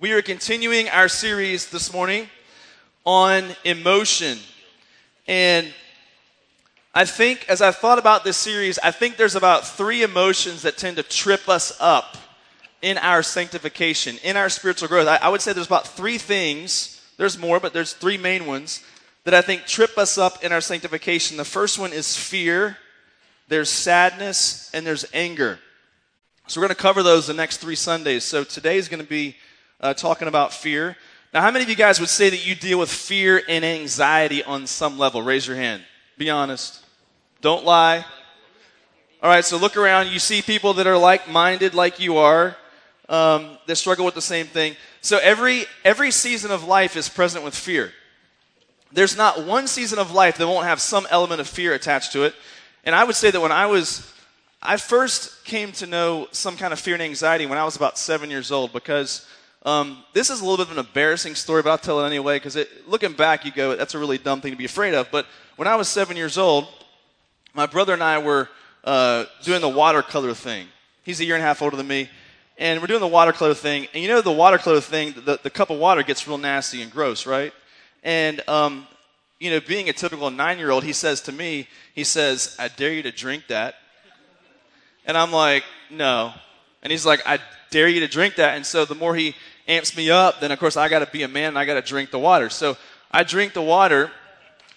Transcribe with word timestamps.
We 0.00 0.12
are 0.12 0.22
continuing 0.22 0.88
our 0.90 1.08
series 1.08 1.70
this 1.70 1.92
morning 1.92 2.28
on 3.04 3.46
emotion. 3.64 4.38
And 5.26 5.74
I 6.94 7.04
think, 7.04 7.44
as 7.48 7.60
I 7.60 7.72
thought 7.72 7.98
about 7.98 8.22
this 8.22 8.36
series, 8.36 8.78
I 8.78 8.92
think 8.92 9.16
there's 9.16 9.34
about 9.34 9.66
three 9.66 10.04
emotions 10.04 10.62
that 10.62 10.76
tend 10.76 10.98
to 10.98 11.02
trip 11.02 11.48
us 11.48 11.76
up 11.80 12.16
in 12.80 12.96
our 12.96 13.24
sanctification, 13.24 14.18
in 14.22 14.36
our 14.36 14.48
spiritual 14.48 14.86
growth. 14.86 15.08
I, 15.08 15.16
I 15.16 15.30
would 15.30 15.40
say 15.40 15.52
there's 15.52 15.66
about 15.66 15.88
three 15.88 16.16
things, 16.16 17.04
there's 17.16 17.36
more, 17.36 17.58
but 17.58 17.72
there's 17.72 17.92
three 17.92 18.18
main 18.18 18.46
ones 18.46 18.84
that 19.24 19.34
I 19.34 19.40
think 19.40 19.66
trip 19.66 19.98
us 19.98 20.16
up 20.16 20.44
in 20.44 20.52
our 20.52 20.60
sanctification. 20.60 21.36
The 21.36 21.44
first 21.44 21.76
one 21.76 21.92
is 21.92 22.16
fear, 22.16 22.76
there's 23.48 23.68
sadness, 23.68 24.70
and 24.72 24.86
there's 24.86 25.06
anger. 25.12 25.58
So 26.46 26.60
we're 26.60 26.68
going 26.68 26.76
to 26.76 26.82
cover 26.82 27.02
those 27.02 27.26
the 27.26 27.34
next 27.34 27.56
three 27.56 27.74
Sundays. 27.74 28.22
So 28.22 28.44
today 28.44 28.76
is 28.76 28.88
going 28.88 29.02
to 29.02 29.08
be 29.08 29.34
uh, 29.80 29.94
talking 29.94 30.28
about 30.28 30.52
fear. 30.52 30.96
Now, 31.32 31.42
how 31.42 31.50
many 31.50 31.64
of 31.64 31.68
you 31.68 31.76
guys 31.76 32.00
would 32.00 32.08
say 32.08 32.30
that 32.30 32.46
you 32.46 32.54
deal 32.54 32.78
with 32.78 32.90
fear 32.90 33.42
and 33.48 33.64
anxiety 33.64 34.42
on 34.42 34.66
some 34.66 34.98
level? 34.98 35.22
Raise 35.22 35.46
your 35.46 35.56
hand. 35.56 35.82
Be 36.16 36.30
honest. 36.30 36.84
Don't 37.40 37.64
lie. 37.64 38.04
All 39.22 39.30
right, 39.30 39.44
so 39.44 39.56
look 39.56 39.76
around. 39.76 40.08
You 40.08 40.18
see 40.18 40.42
people 40.42 40.74
that 40.74 40.86
are 40.86 40.96
like 40.96 41.28
minded 41.28 41.74
like 41.74 42.00
you 42.00 42.16
are 42.18 42.56
um, 43.08 43.58
that 43.66 43.76
struggle 43.76 44.04
with 44.04 44.14
the 44.14 44.22
same 44.22 44.46
thing. 44.46 44.76
So 45.00 45.18
every, 45.18 45.64
every 45.84 46.10
season 46.10 46.50
of 46.50 46.64
life 46.64 46.96
is 46.96 47.08
present 47.08 47.44
with 47.44 47.54
fear. 47.54 47.92
There's 48.92 49.16
not 49.16 49.44
one 49.44 49.66
season 49.66 49.98
of 49.98 50.12
life 50.12 50.38
that 50.38 50.46
won't 50.46 50.66
have 50.66 50.80
some 50.80 51.06
element 51.10 51.40
of 51.40 51.48
fear 51.48 51.74
attached 51.74 52.12
to 52.12 52.24
it. 52.24 52.34
And 52.84 52.94
I 52.94 53.04
would 53.04 53.16
say 53.16 53.30
that 53.30 53.40
when 53.40 53.52
I 53.52 53.66
was 53.66 54.12
I 54.60 54.76
first 54.76 55.44
came 55.44 55.70
to 55.72 55.86
know 55.86 56.26
some 56.32 56.56
kind 56.56 56.72
of 56.72 56.80
fear 56.80 56.94
and 56.94 57.02
anxiety 57.02 57.46
when 57.46 57.58
I 57.58 57.64
was 57.64 57.76
about 57.76 57.96
seven 57.96 58.28
years 58.28 58.50
old 58.50 58.72
because 58.72 59.26
um, 59.64 60.04
this 60.12 60.30
is 60.30 60.40
a 60.40 60.44
little 60.44 60.56
bit 60.56 60.70
of 60.70 60.78
an 60.78 60.84
embarrassing 60.84 61.34
story, 61.34 61.62
but 61.62 61.70
I'll 61.70 61.78
tell 61.78 62.00
it 62.04 62.06
anyway 62.06 62.36
because 62.36 62.56
looking 62.86 63.12
back, 63.12 63.44
you 63.44 63.52
go, 63.52 63.74
that's 63.76 63.94
a 63.94 63.98
really 63.98 64.18
dumb 64.18 64.40
thing 64.40 64.52
to 64.52 64.58
be 64.58 64.64
afraid 64.64 64.94
of. 64.94 65.10
But 65.10 65.26
when 65.56 65.66
I 65.66 65.74
was 65.74 65.88
seven 65.88 66.16
years 66.16 66.38
old, 66.38 66.68
my 67.54 67.66
brother 67.66 67.92
and 67.92 68.02
I 68.02 68.18
were 68.18 68.48
uh, 68.84 69.24
doing 69.42 69.60
the 69.60 69.68
watercolor 69.68 70.34
thing. 70.34 70.68
He's 71.02 71.20
a 71.20 71.24
year 71.24 71.34
and 71.34 71.42
a 71.42 71.46
half 71.46 71.60
older 71.60 71.76
than 71.76 71.88
me. 71.88 72.08
And 72.56 72.80
we're 72.80 72.86
doing 72.86 73.00
the 73.00 73.06
watercolor 73.06 73.54
thing. 73.54 73.86
And 73.94 74.02
you 74.02 74.08
know, 74.08 74.20
the 74.20 74.32
watercolor 74.32 74.80
thing, 74.80 75.14
the, 75.24 75.38
the 75.42 75.50
cup 75.50 75.70
of 75.70 75.78
water 75.78 76.02
gets 76.02 76.26
real 76.26 76.38
nasty 76.38 76.82
and 76.82 76.90
gross, 76.90 77.26
right? 77.26 77.52
And, 78.02 78.46
um, 78.48 78.86
you 79.38 79.50
know, 79.50 79.60
being 79.60 79.88
a 79.88 79.92
typical 79.92 80.30
nine 80.30 80.58
year 80.58 80.70
old, 80.70 80.84
he 80.84 80.92
says 80.92 81.20
to 81.22 81.32
me, 81.32 81.68
he 81.94 82.04
says, 82.04 82.56
I 82.58 82.68
dare 82.68 82.92
you 82.92 83.02
to 83.02 83.12
drink 83.12 83.44
that. 83.48 83.76
And 85.04 85.16
I'm 85.16 85.32
like, 85.32 85.64
no. 85.90 86.32
And 86.82 86.90
he's 86.90 87.06
like, 87.06 87.20
I 87.26 87.38
dare 87.70 87.88
you 87.88 88.00
to 88.00 88.08
drink 88.08 88.36
that. 88.36 88.56
And 88.56 88.64
so 88.64 88.84
the 88.84 88.94
more 88.94 89.14
he 89.14 89.34
amps 89.66 89.96
me 89.96 90.10
up, 90.10 90.40
then 90.40 90.52
of 90.52 90.58
course 90.58 90.76
I 90.76 90.88
got 90.88 91.00
to 91.00 91.06
be 91.06 91.22
a 91.22 91.28
man 91.28 91.48
and 91.48 91.58
I 91.58 91.64
got 91.64 91.74
to 91.74 91.82
drink 91.82 92.10
the 92.10 92.18
water. 92.18 92.48
So 92.50 92.76
I 93.10 93.24
drink 93.24 93.52
the 93.52 93.62
water, 93.62 94.10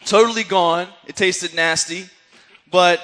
totally 0.06 0.44
gone. 0.44 0.88
It 1.06 1.16
tasted 1.16 1.54
nasty. 1.54 2.06
But 2.70 3.02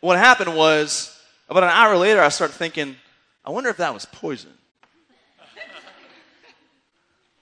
what 0.00 0.18
happened 0.18 0.56
was, 0.56 1.16
about 1.48 1.64
an 1.64 1.70
hour 1.70 1.96
later, 1.96 2.20
I 2.20 2.28
started 2.28 2.54
thinking, 2.54 2.96
I 3.44 3.50
wonder 3.50 3.70
if 3.70 3.78
that 3.78 3.92
was 3.92 4.06
poison. 4.06 4.52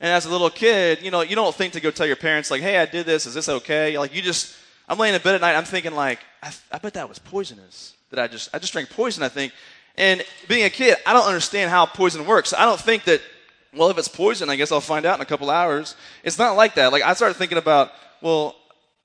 and 0.01 0.11
as 0.11 0.25
a 0.25 0.31
little 0.31 0.51
kid, 0.51 1.03
you 1.03 1.11
know, 1.11 1.21
you 1.21 1.37
don't 1.37 1.55
think 1.55 1.75
to 1.75 1.81
go 1.81 1.91
tell 1.91 2.07
your 2.07 2.17
parents, 2.17 2.51
like, 2.51 2.63
hey, 2.63 2.79
I 2.79 2.87
did 2.87 3.05
this. 3.05 3.27
Is 3.27 3.35
this 3.35 3.49
okay? 3.49 3.99
Like, 3.99 4.15
you 4.15 4.23
just, 4.23 4.57
I'm 4.89 4.99
laying 4.99 5.15
in 5.15 5.21
bed 5.21 5.35
at 5.35 5.43
night, 5.43 5.57
I'm 5.57 5.65
thinking, 5.65 5.95
like, 5.95 6.21
I, 6.43 6.53
I 6.73 6.79
bet 6.79 6.95
that 6.95 7.09
was 7.09 7.19
poisonous 7.19 7.95
that 8.11 8.19
I 8.19 8.27
just 8.27 8.49
I 8.55 8.59
just 8.59 8.73
drank 8.73 8.91
poison, 8.91 9.23
I 9.23 9.29
think. 9.29 9.53
And 9.99 10.25
being 10.47 10.65
a 10.65 10.71
kid, 10.71 10.97
I 11.05 11.13
don't 11.13 11.27
understand 11.27 11.71
how 11.71 11.85
poison 11.85 12.25
works. 12.25 12.55
I 12.55 12.65
don't 12.65 12.81
think 12.81 13.05
that 13.05 13.21
well, 13.75 13.91
if 13.91 13.99
it's 13.99 14.09
poison, 14.09 14.49
I 14.49 14.57
guess 14.57 14.73
I'll 14.73 14.81
find 14.81 15.05
out 15.05 15.17
in 15.17 15.21
a 15.21 15.27
couple 15.27 15.51
hours. 15.51 15.95
It's 16.25 16.39
not 16.39 16.57
like 16.57 16.75
that. 16.77 16.91
Like 16.91 17.03
I 17.03 17.13
started 17.13 17.35
thinking 17.35 17.59
about, 17.59 17.93
well, 18.23 18.57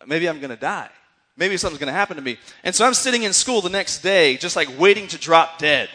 maybe 0.08 0.30
I'm 0.30 0.40
going 0.40 0.52
to 0.52 0.56
die. 0.56 0.90
Maybe 1.36 1.58
something's 1.58 1.80
going 1.80 1.92
to 1.92 1.94
happen 1.94 2.16
to 2.16 2.22
me. 2.22 2.38
And 2.64 2.74
so 2.74 2.86
I'm 2.86 2.94
sitting 2.94 3.24
in 3.24 3.34
school 3.34 3.62
the 3.62 3.70
next 3.70 4.00
day 4.00 4.38
just 4.38 4.56
like 4.56 4.80
waiting 4.80 5.08
to 5.08 5.18
drop 5.18 5.58
dead. 5.58 5.90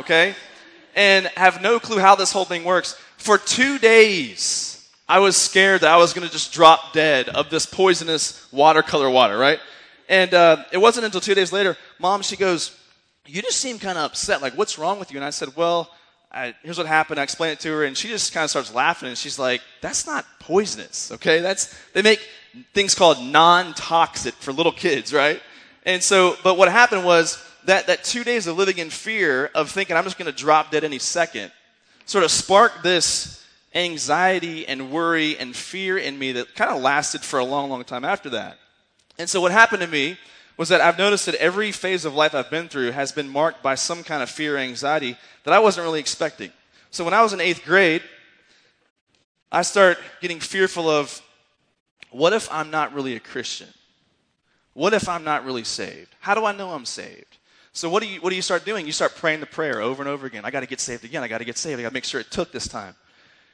Okay? 0.00 0.34
And 0.94 1.26
have 1.36 1.60
no 1.60 1.78
clue 1.78 1.98
how 1.98 2.14
this 2.14 2.32
whole 2.32 2.44
thing 2.44 2.64
works. 2.64 2.94
For 3.16 3.36
2 3.36 3.78
days, 3.78 4.88
I 5.08 5.18
was 5.18 5.36
scared 5.36 5.80
that 5.82 5.90
I 5.90 5.96
was 5.96 6.12
going 6.12 6.26
to 6.26 6.32
just 6.32 6.52
drop 6.52 6.92
dead 6.92 7.28
of 7.28 7.50
this 7.50 7.66
poisonous 7.66 8.50
watercolor 8.52 9.10
water, 9.10 9.36
right? 9.36 9.58
And 10.08 10.32
uh, 10.32 10.64
it 10.72 10.78
wasn't 10.78 11.04
until 11.04 11.20
two 11.20 11.34
days 11.34 11.52
later, 11.52 11.76
mom, 11.98 12.22
she 12.22 12.36
goes, 12.36 12.78
You 13.28 13.42
just 13.42 13.58
seem 13.58 13.78
kind 13.78 13.98
of 13.98 14.04
upset. 14.04 14.40
Like, 14.42 14.54
what's 14.54 14.78
wrong 14.78 14.98
with 14.98 15.12
you? 15.12 15.18
And 15.18 15.24
I 15.24 15.30
said, 15.30 15.54
Well, 15.56 15.90
I, 16.32 16.54
here's 16.62 16.78
what 16.78 16.86
happened. 16.86 17.20
I 17.20 17.22
explained 17.22 17.52
it 17.54 17.60
to 17.60 17.70
her, 17.70 17.84
and 17.84 17.96
she 17.96 18.08
just 18.08 18.32
kind 18.32 18.44
of 18.44 18.50
starts 18.50 18.74
laughing, 18.74 19.08
and 19.08 19.18
she's 19.18 19.38
like, 19.38 19.60
That's 19.80 20.06
not 20.06 20.24
poisonous, 20.40 21.12
okay? 21.12 21.40
That's, 21.40 21.74
they 21.92 22.02
make 22.02 22.26
things 22.74 22.94
called 22.94 23.22
non 23.22 23.74
toxic 23.74 24.34
for 24.34 24.52
little 24.52 24.72
kids, 24.72 25.12
right? 25.12 25.40
And 25.84 26.02
so, 26.02 26.36
but 26.42 26.56
what 26.56 26.70
happened 26.70 27.04
was 27.04 27.42
that, 27.64 27.86
that 27.86 28.04
two 28.04 28.24
days 28.24 28.46
of 28.46 28.56
living 28.56 28.78
in 28.78 28.90
fear 28.90 29.50
of 29.54 29.70
thinking 29.70 29.96
I'm 29.96 30.04
just 30.04 30.18
going 30.18 30.30
to 30.30 30.36
drop 30.36 30.70
dead 30.70 30.84
any 30.84 30.98
second 30.98 31.52
sort 32.08 32.24
of 32.24 32.30
sparked 32.30 32.82
this 32.82 33.44
anxiety 33.74 34.66
and 34.66 34.90
worry 34.90 35.36
and 35.36 35.54
fear 35.54 35.98
in 35.98 36.18
me 36.18 36.32
that 36.32 36.54
kind 36.54 36.70
of 36.70 36.80
lasted 36.80 37.20
for 37.20 37.38
a 37.38 37.44
long, 37.44 37.68
long 37.68 37.84
time 37.84 38.04
after 38.04 38.30
that. 38.30 38.58
And 39.18 39.28
so 39.28 39.40
what 39.40 39.52
happened 39.52 39.82
to 39.82 39.86
me 39.86 40.16
was 40.58 40.68
that 40.68 40.80
I've 40.80 40.98
noticed 40.98 41.26
that 41.26 41.36
every 41.36 41.72
phase 41.72 42.04
of 42.04 42.14
life 42.14 42.34
I've 42.34 42.50
been 42.50 42.68
through 42.68 42.90
has 42.90 43.12
been 43.12 43.28
marked 43.28 43.62
by 43.62 43.76
some 43.76 44.02
kind 44.02 44.22
of 44.22 44.28
fear 44.28 44.56
or 44.56 44.58
anxiety 44.58 45.16
that 45.44 45.54
I 45.54 45.60
wasn't 45.60 45.84
really 45.84 46.00
expecting. 46.00 46.50
So 46.90 47.04
when 47.04 47.14
I 47.14 47.22
was 47.22 47.32
in 47.32 47.40
eighth 47.40 47.64
grade, 47.64 48.02
I 49.50 49.62
start 49.62 49.98
getting 50.20 50.40
fearful 50.40 50.90
of 50.90 51.22
what 52.10 52.32
if 52.32 52.50
I'm 52.52 52.70
not 52.70 52.92
really 52.92 53.14
a 53.14 53.20
Christian? 53.20 53.68
What 54.74 54.94
if 54.94 55.08
I'm 55.08 55.24
not 55.24 55.44
really 55.44 55.64
saved? 55.64 56.14
How 56.20 56.34
do 56.34 56.44
I 56.44 56.52
know 56.52 56.70
I'm 56.70 56.84
saved? 56.84 57.38
So 57.72 57.88
what 57.88 58.02
do 58.02 58.08
you 58.08 58.20
what 58.20 58.30
do 58.30 58.36
you 58.36 58.42
start 58.42 58.64
doing? 58.64 58.86
You 58.86 58.92
start 58.92 59.14
praying 59.14 59.40
the 59.40 59.46
prayer 59.46 59.80
over 59.80 60.02
and 60.02 60.08
over 60.08 60.26
again. 60.26 60.44
I 60.44 60.50
got 60.50 60.60
to 60.60 60.66
get 60.66 60.80
saved 60.80 61.04
again. 61.04 61.22
I 61.22 61.28
got 61.28 61.38
to 61.38 61.44
get 61.44 61.56
saved. 61.56 61.78
I 61.78 61.82
got 61.82 61.90
to 61.90 61.94
make 61.94 62.04
sure 62.04 62.20
it 62.20 62.30
took 62.30 62.50
this 62.50 62.66
time. 62.66 62.96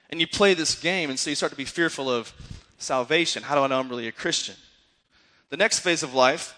And 0.09 0.21
you 0.21 0.26
play 0.26 0.54
this 0.54 0.81
game, 0.81 1.10
and 1.10 1.19
so 1.19 1.31
you 1.31 1.36
start 1.36 1.53
to 1.53 1.56
be 1.56 1.65
fearful 1.65 2.09
of 2.09 2.32
salvation. 2.78 3.42
How 3.42 3.54
do 3.54 3.62
I 3.62 3.66
know 3.66 3.78
I'm 3.78 3.88
really 3.88 4.09
a 4.09 4.12
Christian? 4.12 4.54
The 5.50 5.56
next 5.56 5.81
phase 5.81 6.03
of 6.03 6.15
life 6.15 6.54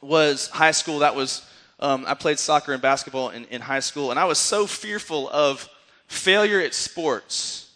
was 0.00 0.48
high 0.48 0.70
school. 0.70 1.00
That 1.00 1.14
was, 1.14 1.46
um, 1.78 2.04
I 2.06 2.14
played 2.14 2.38
soccer 2.38 2.72
and 2.72 2.82
basketball 2.82 3.30
in, 3.30 3.44
in 3.46 3.60
high 3.60 3.80
school, 3.80 4.10
and 4.10 4.18
I 4.18 4.24
was 4.24 4.38
so 4.38 4.66
fearful 4.66 5.28
of 5.30 5.68
failure 6.06 6.60
at 6.60 6.74
sports 6.74 7.70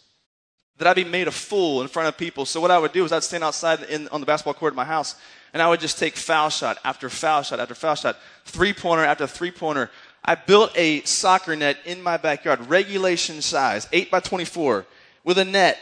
that 0.77 0.87
I'd 0.87 0.95
be 0.95 1.05
made 1.05 1.27
a 1.27 1.31
fool 1.31 1.81
in 1.81 1.87
front 1.87 2.09
of 2.09 2.17
people. 2.17 2.45
So 2.45 2.59
what 2.59 2.71
I 2.71 2.77
would 2.77 2.91
do 2.91 3.05
is 3.05 3.11
I'd 3.11 3.23
stand 3.23 3.43
outside 3.43 3.83
in, 3.83 4.07
on 4.09 4.19
the 4.19 4.25
basketball 4.25 4.55
court 4.55 4.73
at 4.73 4.75
my 4.75 4.85
house, 4.85 5.15
and 5.53 5.61
I 5.61 5.69
would 5.69 5.79
just 5.79 5.97
take 5.97 6.17
foul 6.17 6.49
shot 6.49 6.77
after 6.83 7.09
foul 7.09 7.43
shot 7.43 7.59
after 7.59 7.75
foul 7.75 7.95
shot, 7.95 8.17
three 8.43 8.73
pointer 8.73 9.05
after 9.05 9.25
three 9.25 9.51
pointer. 9.51 9.89
I 10.23 10.35
built 10.35 10.71
a 10.75 11.01
soccer 11.03 11.55
net 11.55 11.77
in 11.85 12.01
my 12.01 12.17
backyard, 12.17 12.67
regulation 12.67 13.41
size, 13.41 13.87
8 13.93 14.11
by 14.11 14.19
24, 14.19 14.85
with 15.23 15.37
a 15.37 15.45
net, 15.45 15.77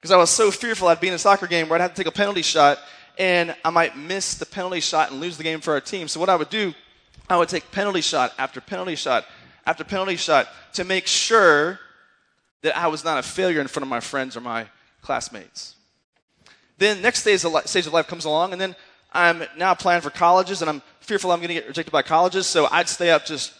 because 0.00 0.12
I 0.12 0.16
was 0.16 0.30
so 0.30 0.50
fearful 0.50 0.88
I'd 0.88 1.00
be 1.00 1.08
in 1.08 1.14
a 1.14 1.18
soccer 1.18 1.46
game 1.46 1.68
where 1.68 1.78
I'd 1.78 1.82
have 1.82 1.94
to 1.94 1.96
take 1.96 2.06
a 2.06 2.16
penalty 2.16 2.42
shot 2.42 2.78
and 3.18 3.54
I 3.64 3.70
might 3.70 3.96
miss 3.96 4.34
the 4.34 4.46
penalty 4.46 4.80
shot 4.80 5.10
and 5.10 5.20
lose 5.20 5.36
the 5.36 5.42
game 5.42 5.60
for 5.60 5.72
our 5.72 5.80
team. 5.80 6.08
So 6.08 6.20
what 6.20 6.28
I 6.28 6.36
would 6.36 6.50
do, 6.50 6.74
I 7.28 7.36
would 7.36 7.48
take 7.48 7.70
penalty 7.70 8.00
shot 8.00 8.32
after 8.38 8.60
penalty 8.60 8.94
shot 8.96 9.26
after 9.64 9.84
penalty 9.84 10.16
shot 10.16 10.48
to 10.74 10.84
make 10.84 11.06
sure 11.06 11.78
that 12.62 12.76
I 12.76 12.88
was 12.88 13.04
not 13.04 13.18
a 13.18 13.22
failure 13.22 13.60
in 13.60 13.68
front 13.68 13.84
of 13.84 13.88
my 13.88 14.00
friends 14.00 14.36
or 14.36 14.40
my 14.40 14.66
classmates. 15.02 15.76
Then 16.78 17.02
next 17.02 17.20
stage 17.20 17.44
of, 17.44 17.52
life, 17.52 17.66
stage 17.66 17.86
of 17.86 17.92
life 17.92 18.06
comes 18.08 18.24
along, 18.24 18.52
and 18.52 18.60
then 18.60 18.74
I'm 19.12 19.44
now 19.56 19.72
applying 19.72 20.00
for 20.00 20.10
colleges, 20.10 20.62
and 20.62 20.70
I'm 20.70 20.82
fearful 21.00 21.30
I'm 21.30 21.38
going 21.38 21.48
to 21.48 21.54
get 21.54 21.68
rejected 21.68 21.92
by 21.92 22.02
colleges, 22.02 22.46
so 22.46 22.66
I'd 22.70 22.88
stay 22.88 23.10
up 23.10 23.24
just 23.24 23.52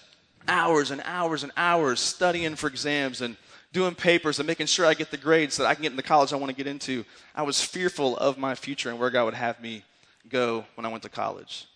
hours 0.48 0.90
and 0.90 1.02
hours 1.04 1.42
and 1.42 1.52
hours 1.56 2.00
studying 2.00 2.56
for 2.56 2.66
exams 2.66 3.20
and 3.20 3.36
doing 3.72 3.94
papers 3.94 4.38
and 4.38 4.46
making 4.46 4.66
sure 4.66 4.84
I 4.84 4.94
get 4.94 5.10
the 5.10 5.16
grades 5.16 5.54
so 5.54 5.62
that 5.62 5.68
I 5.70 5.74
can 5.74 5.82
get 5.82 5.92
in 5.92 5.96
the 5.96 6.02
college 6.02 6.32
I 6.32 6.36
want 6.36 6.50
to 6.50 6.56
get 6.56 6.66
into. 6.66 7.04
I 7.34 7.42
was 7.42 7.62
fearful 7.62 8.16
of 8.18 8.38
my 8.38 8.54
future 8.54 8.90
and 8.90 8.98
where 8.98 9.10
God 9.10 9.24
would 9.24 9.34
have 9.34 9.60
me 9.60 9.82
go 10.28 10.64
when 10.74 10.84
I 10.84 10.88
went 10.88 11.02
to 11.04 11.08
college. 11.08 11.66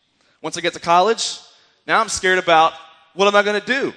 Once 0.43 0.56
I 0.56 0.60
get 0.60 0.75
to 0.75 0.81
college, 0.81 1.38
now 1.87 2.00
I'm 2.00 2.08
scared 2.08 2.38
about 2.38 2.75
what 3.14 3.26
am 3.26 3.34
I 3.34 3.43
going 3.43 3.60
to 3.60 3.66
do? 3.66 3.94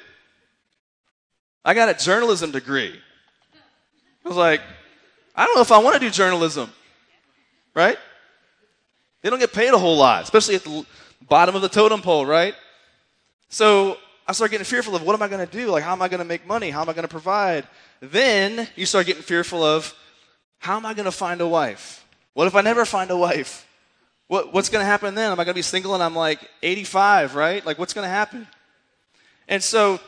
I 1.64 1.74
got 1.74 1.90
a 1.90 1.94
journalism 1.94 2.52
degree. 2.52 2.98
I 4.24 4.28
was 4.28 4.38
like, 4.38 4.62
I 5.36 5.46
don't 5.46 5.56
know 5.56 5.62
if 5.62 5.72
I 5.72 5.78
want 5.80 5.96
to 5.96 6.00
do 6.00 6.10
journalism, 6.10 6.72
right? 7.74 7.98
They 9.22 9.30
don't 9.30 9.40
get 9.40 9.52
paid 9.52 9.74
a 9.74 9.78
whole 9.78 9.98
lot, 9.98 10.24
especially 10.24 10.56
at 10.56 10.64
the 10.64 10.86
bottom 11.28 11.56
of 11.56 11.62
the 11.62 11.70
totem 11.70 12.02
pole, 12.02 12.26
right? 12.26 12.56
So 13.50 13.98
I 14.30 14.32
start 14.32 14.52
getting 14.52 14.64
fearful 14.64 14.96
of 14.96 15.02
what 15.02 15.16
am 15.16 15.24
I 15.24 15.28
going 15.28 15.44
to 15.44 15.52
do? 15.52 15.72
Like, 15.72 15.84
how 15.84 15.92
am 15.92 16.04
I 16.04 16.08
going 16.08 16.20
to 16.20 16.26
make 16.26 16.46
money? 16.46 16.70
How 16.70 16.84
am 16.84 16.90
I 16.90 16.94
going 16.94 17.02
to 17.02 17.08
provide? 17.08 17.68
Then 18.00 18.68
you 18.76 18.86
start 18.86 19.08
getting 19.08 19.24
fearful 19.24 19.64
of 19.64 19.92
how 20.60 20.76
am 20.78 20.86
I 20.86 20.94
going 20.94 21.06
to 21.06 21.12
find 21.12 21.42
a 21.42 21.48
wife? 21.48 22.06
What 22.36 22.46
if 22.46 22.54
I 22.54 22.62
never 22.62 22.86
find 22.86 23.10
a 23.10 23.18
wife? 23.18 23.68
What, 24.28 24.54
what's 24.54 24.70
going 24.70 24.84
to 24.84 24.86
happen 24.86 25.16
then? 25.16 25.32
Am 25.32 25.40
I 25.40 25.46
going 25.46 25.56
to 25.56 25.58
be 25.58 25.64
single 25.64 25.96
and 25.96 26.04
I'm 26.04 26.16
like 26.16 26.48
85, 26.62 27.34
right? 27.34 27.66
Like, 27.66 27.80
what's 27.80 27.96
going 27.96 28.06
to 28.06 28.10
happen? 28.10 28.46
And 29.48 29.64
so 29.64 30.00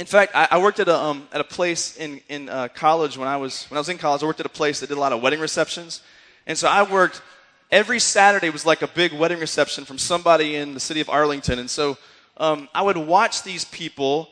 in 0.00 0.06
fact, 0.06 0.32
I, 0.34 0.48
I 0.50 0.58
worked 0.58 0.80
at 0.80 0.88
a, 0.88 0.98
um, 0.98 1.28
at 1.32 1.40
a 1.40 1.44
place 1.44 1.96
in, 1.96 2.20
in 2.28 2.48
uh, 2.48 2.66
college 2.74 3.16
when 3.16 3.28
I, 3.28 3.36
was, 3.36 3.66
when 3.70 3.76
I 3.76 3.80
was 3.80 3.88
in 3.88 3.98
college. 3.98 4.24
I 4.24 4.26
worked 4.26 4.40
at 4.40 4.46
a 4.46 4.48
place 4.48 4.80
that 4.80 4.88
did 4.88 4.98
a 4.98 5.00
lot 5.00 5.12
of 5.12 5.22
wedding 5.22 5.38
receptions. 5.38 6.02
And 6.48 6.58
so 6.58 6.66
I 6.66 6.82
worked 6.82 7.22
every 7.70 8.00
Saturday 8.00 8.50
was 8.50 8.66
like 8.66 8.82
a 8.82 8.88
big 8.88 9.12
wedding 9.12 9.38
reception 9.38 9.84
from 9.84 9.98
somebody 9.98 10.56
in 10.56 10.74
the 10.74 10.80
city 10.80 11.00
of 11.00 11.08
Arlington. 11.08 11.60
And 11.60 11.70
so 11.70 11.98
um, 12.36 12.68
I 12.74 12.82
would 12.82 12.96
watch 12.96 13.42
these 13.42 13.64
people 13.64 14.28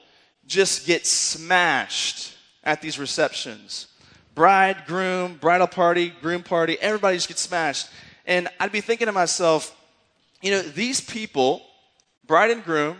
just 0.46 0.86
get 0.86 1.06
smashed 1.06 2.34
at 2.64 2.82
these 2.82 2.98
receptions. 2.98 3.88
Bride, 4.34 4.84
groom, 4.86 5.36
bridal 5.40 5.66
party, 5.66 6.12
groom 6.20 6.42
party, 6.42 6.78
everybody 6.80 7.16
just 7.16 7.28
gets 7.28 7.40
smashed. 7.40 7.88
And 8.26 8.48
I'd 8.58 8.72
be 8.72 8.80
thinking 8.80 9.06
to 9.06 9.12
myself, 9.12 9.76
you 10.40 10.50
know, 10.50 10.62
these 10.62 11.00
people, 11.00 11.62
bride 12.26 12.50
and 12.50 12.64
groom, 12.64 12.96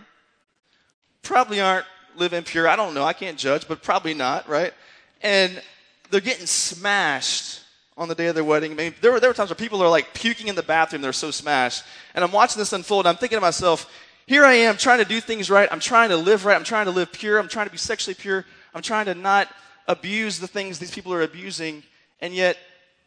probably 1.21 1.59
aren't 1.59 1.85
living 2.15 2.43
pure. 2.43 2.67
I 2.67 2.75
don't 2.75 2.93
know. 2.93 3.03
I 3.03 3.13
can't 3.13 3.37
judge, 3.37 3.67
but 3.67 3.81
probably 3.81 4.13
not, 4.13 4.47
right? 4.47 4.73
And 5.21 5.61
they're 6.09 6.21
getting 6.21 6.45
smashed 6.45 7.61
on 7.97 8.07
the 8.07 8.15
day 8.15 8.27
of 8.27 8.35
their 8.35 8.43
wedding. 8.43 8.71
I 8.71 8.75
mean, 8.75 8.95
there, 9.01 9.11
were, 9.11 9.19
there 9.19 9.29
were 9.29 9.33
times 9.33 9.49
where 9.49 9.55
people 9.55 9.81
are 9.81 9.89
like 9.89 10.13
puking 10.13 10.47
in 10.47 10.55
the 10.55 10.63
bathroom. 10.63 11.01
They're 11.01 11.13
so 11.13 11.31
smashed. 11.31 11.83
And 12.13 12.23
I'm 12.23 12.31
watching 12.31 12.59
this 12.59 12.73
unfold. 12.73 13.07
I'm 13.07 13.15
thinking 13.15 13.37
to 13.37 13.41
myself, 13.41 13.91
here 14.25 14.45
I 14.45 14.53
am 14.53 14.77
trying 14.77 14.99
to 14.99 15.05
do 15.05 15.19
things 15.19 15.49
right. 15.49 15.67
I'm 15.71 15.79
trying 15.79 16.09
to 16.09 16.17
live 16.17 16.45
right. 16.45 16.55
I'm 16.55 16.63
trying 16.63 16.85
to 16.85 16.91
live 16.91 17.11
pure. 17.11 17.37
I'm 17.37 17.47
trying 17.49 17.67
to 17.67 17.71
be 17.71 17.77
sexually 17.77 18.15
pure. 18.15 18.45
I'm 18.73 18.81
trying 18.81 19.05
to 19.05 19.15
not 19.15 19.49
abuse 19.87 20.39
the 20.39 20.47
things 20.47 20.79
these 20.79 20.93
people 20.93 21.13
are 21.13 21.21
abusing. 21.21 21.83
And 22.21 22.33
yet, 22.33 22.57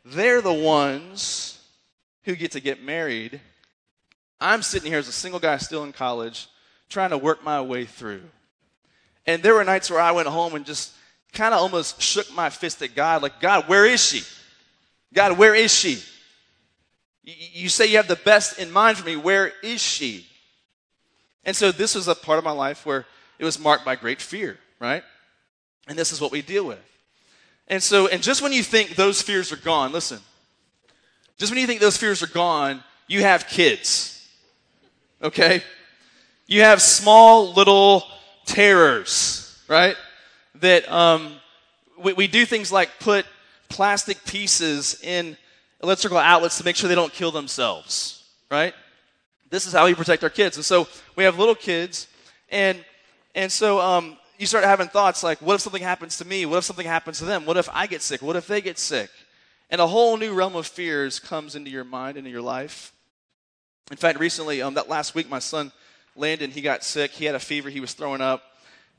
they're 0.04 0.42
the 0.42 0.52
ones 0.52 1.58
who 2.24 2.36
get 2.36 2.52
to 2.52 2.60
get 2.60 2.82
married. 2.82 3.40
I'm 4.40 4.62
sitting 4.62 4.90
here 4.90 4.98
as 4.98 5.08
a 5.08 5.12
single 5.12 5.40
guy 5.40 5.56
still 5.56 5.84
in 5.84 5.92
college, 5.92 6.48
trying 6.88 7.10
to 7.10 7.18
work 7.18 7.42
my 7.42 7.62
way 7.62 7.86
through. 7.86 8.22
And 9.26 9.42
there 9.42 9.54
were 9.54 9.64
nights 9.64 9.90
where 9.90 10.00
I 10.00 10.12
went 10.12 10.28
home 10.28 10.54
and 10.54 10.66
just 10.66 10.92
kind 11.32 11.54
of 11.54 11.60
almost 11.60 12.00
shook 12.00 12.32
my 12.34 12.50
fist 12.50 12.82
at 12.82 12.94
God, 12.94 13.22
like, 13.22 13.40
God, 13.40 13.68
where 13.68 13.86
is 13.86 14.04
she? 14.04 14.22
God, 15.12 15.38
where 15.38 15.54
is 15.54 15.72
she? 15.72 15.98
You 17.22 17.68
say 17.68 17.86
you 17.86 17.96
have 17.96 18.06
the 18.06 18.16
best 18.16 18.58
in 18.58 18.70
mind 18.70 18.98
for 18.98 19.06
me. 19.06 19.16
Where 19.16 19.52
is 19.62 19.80
she? 19.80 20.26
And 21.46 21.54
so 21.54 21.70
this 21.70 21.94
was 21.94 22.08
a 22.08 22.14
part 22.14 22.38
of 22.38 22.44
my 22.44 22.50
life 22.50 22.84
where 22.84 23.06
it 23.38 23.44
was 23.44 23.58
marked 23.58 23.84
by 23.84 23.94
great 23.94 24.20
fear, 24.20 24.58
right? 24.80 25.04
And 25.86 25.96
this 25.96 26.12
is 26.12 26.20
what 26.20 26.32
we 26.32 26.42
deal 26.42 26.66
with. 26.66 26.80
And 27.68 27.80
so, 27.82 28.08
and 28.08 28.22
just 28.22 28.42
when 28.42 28.52
you 28.52 28.64
think 28.64 28.96
those 28.96 29.22
fears 29.22 29.52
are 29.52 29.56
gone, 29.56 29.92
listen, 29.92 30.18
just 31.38 31.52
when 31.52 31.60
you 31.60 31.66
think 31.66 31.80
those 31.80 31.96
fears 31.96 32.22
are 32.22 32.28
gone, 32.28 32.82
you 33.06 33.22
have 33.22 33.46
kids, 33.46 34.28
okay? 35.22 35.62
You 36.46 36.62
have 36.62 36.82
small 36.82 37.52
little 37.54 38.04
terrors, 38.44 39.62
right? 39.68 39.96
That 40.56 40.90
um, 40.90 41.36
we, 42.02 42.12
we 42.12 42.26
do 42.26 42.44
things 42.44 42.72
like 42.72 42.90
put 42.98 43.24
plastic 43.68 44.24
pieces 44.24 45.00
in 45.02 45.36
electrical 45.82 46.18
outlets 46.18 46.58
to 46.58 46.64
make 46.64 46.74
sure 46.74 46.88
they 46.88 46.94
don't 46.96 47.12
kill 47.12 47.30
themselves, 47.30 48.24
right? 48.50 48.74
This 49.50 49.66
is 49.66 49.72
how 49.72 49.86
we 49.86 49.94
protect 49.94 50.22
our 50.24 50.30
kids. 50.30 50.56
And 50.56 50.64
so 50.64 50.88
we 51.14 51.24
have 51.24 51.38
little 51.38 51.54
kids, 51.54 52.08
and 52.50 52.84
and 53.34 53.50
so 53.52 53.80
um, 53.80 54.16
you 54.38 54.46
start 54.46 54.64
having 54.64 54.88
thoughts 54.88 55.22
like, 55.22 55.40
what 55.40 55.54
if 55.54 55.60
something 55.60 55.82
happens 55.82 56.18
to 56.18 56.24
me? 56.24 56.46
What 56.46 56.58
if 56.58 56.64
something 56.64 56.86
happens 56.86 57.18
to 57.18 57.24
them? 57.24 57.44
What 57.44 57.56
if 57.56 57.68
I 57.72 57.86
get 57.86 58.02
sick? 58.02 58.22
What 58.22 58.36
if 58.36 58.46
they 58.46 58.60
get 58.60 58.78
sick? 58.78 59.10
And 59.70 59.80
a 59.80 59.86
whole 59.86 60.16
new 60.16 60.32
realm 60.32 60.56
of 60.56 60.66
fears 60.66 61.18
comes 61.18 61.54
into 61.54 61.70
your 61.70 61.84
mind, 61.84 62.16
into 62.16 62.30
your 62.30 62.42
life. 62.42 62.92
In 63.90 63.96
fact, 63.96 64.18
recently, 64.18 64.62
um, 64.62 64.74
that 64.74 64.88
last 64.88 65.14
week, 65.14 65.28
my 65.28 65.38
son 65.38 65.72
Landon, 66.16 66.50
he 66.50 66.62
got 66.62 66.82
sick. 66.82 67.10
He 67.10 67.24
had 67.24 67.34
a 67.34 67.40
fever. 67.40 67.68
He 67.68 67.80
was 67.80 67.92
throwing 67.92 68.20
up. 68.20 68.42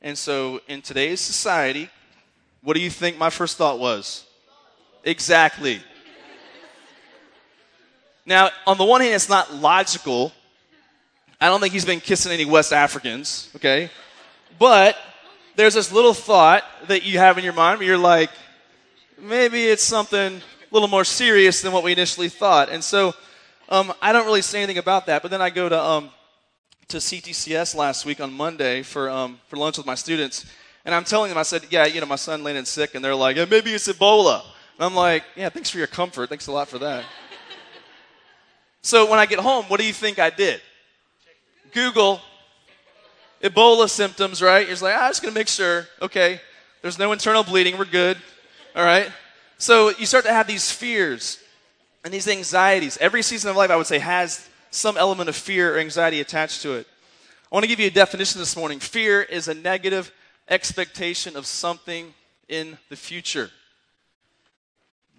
And 0.01 0.17
so, 0.17 0.61
in 0.67 0.81
today's 0.81 1.19
society, 1.19 1.89
what 2.61 2.75
do 2.75 2.81
you 2.81 2.89
think 2.89 3.17
my 3.17 3.29
first 3.31 3.57
thought 3.57 3.79
was? 3.79 4.25
Exactly. 5.03 5.81
Now, 8.25 8.49
on 8.67 8.77
the 8.77 8.83
one 8.83 9.01
hand, 9.01 9.15
it's 9.15 9.29
not 9.29 9.53
logical. 9.53 10.31
I 11.39 11.47
don't 11.47 11.59
think 11.59 11.71
he's 11.73 11.85
been 11.85 11.99
kissing 11.99 12.31
any 12.31 12.45
West 12.45 12.73
Africans, 12.73 13.51
okay? 13.55 13.91
But 14.57 14.97
there's 15.55 15.75
this 15.75 15.91
little 15.91 16.13
thought 16.13 16.63
that 16.87 17.03
you 17.03 17.19
have 17.19 17.37
in 17.37 17.43
your 17.43 17.53
mind 17.53 17.77
where 17.79 17.87
you're 17.87 17.97
like, 17.97 18.31
maybe 19.19 19.65
it's 19.65 19.83
something 19.83 20.37
a 20.37 20.41
little 20.71 20.87
more 20.87 21.03
serious 21.03 21.61
than 21.61 21.71
what 21.71 21.83
we 21.83 21.91
initially 21.91 22.29
thought. 22.29 22.69
And 22.69 22.83
so 22.83 23.13
um, 23.69 23.93
I 24.01 24.13
don't 24.13 24.25
really 24.25 24.41
say 24.41 24.59
anything 24.59 24.79
about 24.79 25.05
that. 25.07 25.21
But 25.21 25.29
then 25.29 25.41
I 25.41 25.51
go 25.51 25.69
to, 25.69 25.79
um, 25.79 26.09
to 26.87 26.97
CTCS 26.97 27.75
last 27.75 28.03
week 28.03 28.19
on 28.19 28.33
Monday 28.33 28.81
for, 28.81 29.07
um, 29.07 29.39
for 29.47 29.57
lunch 29.57 29.77
with 29.77 29.85
my 29.85 29.95
students. 29.95 30.45
And 30.85 30.95
I'm 30.95 31.03
telling 31.03 31.29
them, 31.29 31.37
I 31.37 31.43
said, 31.43 31.67
yeah, 31.69 31.85
you 31.85 32.01
know, 32.01 32.07
my 32.07 32.15
son 32.15 32.43
landed 32.43 32.67
sick. 32.67 32.95
And 32.95 33.05
they're 33.05 33.13
like, 33.13 33.35
yeah, 33.35 33.45
maybe 33.45 33.73
it's 33.73 33.87
Ebola. 33.87 34.41
And 34.41 34.85
I'm 34.85 34.95
like, 34.95 35.23
yeah, 35.35 35.49
thanks 35.49 35.69
for 35.69 35.77
your 35.77 35.87
comfort. 35.87 36.29
Thanks 36.29 36.47
a 36.47 36.51
lot 36.51 36.67
for 36.67 36.79
that. 36.79 37.03
so 38.81 39.07
when 39.07 39.19
I 39.19 39.27
get 39.27 39.37
home, 39.37 39.65
what 39.65 39.79
do 39.79 39.85
you 39.85 39.93
think 39.93 40.17
I 40.17 40.31
did? 40.31 40.61
Google 41.73 42.21
Ebola 43.41 43.89
symptoms, 43.89 44.41
right? 44.41 44.61
You're 44.61 44.71
just 44.71 44.81
like, 44.81 44.95
ah, 44.95 45.05
I'm 45.05 45.09
just 45.09 45.21
going 45.21 45.33
to 45.33 45.39
make 45.39 45.47
sure. 45.47 45.87
Okay, 46.01 46.41
there's 46.81 46.97
no 46.97 47.11
internal 47.11 47.43
bleeding. 47.43 47.77
We're 47.77 47.85
good. 47.85 48.17
All 48.75 48.83
right? 48.83 49.11
So 49.57 49.89
you 49.89 50.05
start 50.05 50.25
to 50.25 50.33
have 50.33 50.47
these 50.47 50.71
fears 50.71 51.39
and 52.03 52.13
these 52.13 52.27
anxieties. 52.27 52.97
Every 52.99 53.21
season 53.21 53.49
of 53.49 53.55
life, 53.55 53.71
I 53.71 53.75
would 53.75 53.87
say, 53.87 53.99
has 53.99 54.47
some 54.71 54.97
element 54.97 55.29
of 55.29 55.35
fear 55.35 55.75
or 55.75 55.79
anxiety 55.79 56.21
attached 56.21 56.61
to 56.61 56.73
it. 56.73 56.87
I 57.51 57.55
want 57.55 57.63
to 57.63 57.67
give 57.67 57.79
you 57.79 57.87
a 57.87 57.91
definition 57.91 58.39
this 58.39 58.55
morning. 58.55 58.79
Fear 58.79 59.23
is 59.23 59.47
a 59.47 59.53
negative 59.53 60.11
expectation 60.49 61.35
of 61.35 61.45
something 61.45 62.13
in 62.47 62.77
the 62.89 62.95
future. 62.95 63.49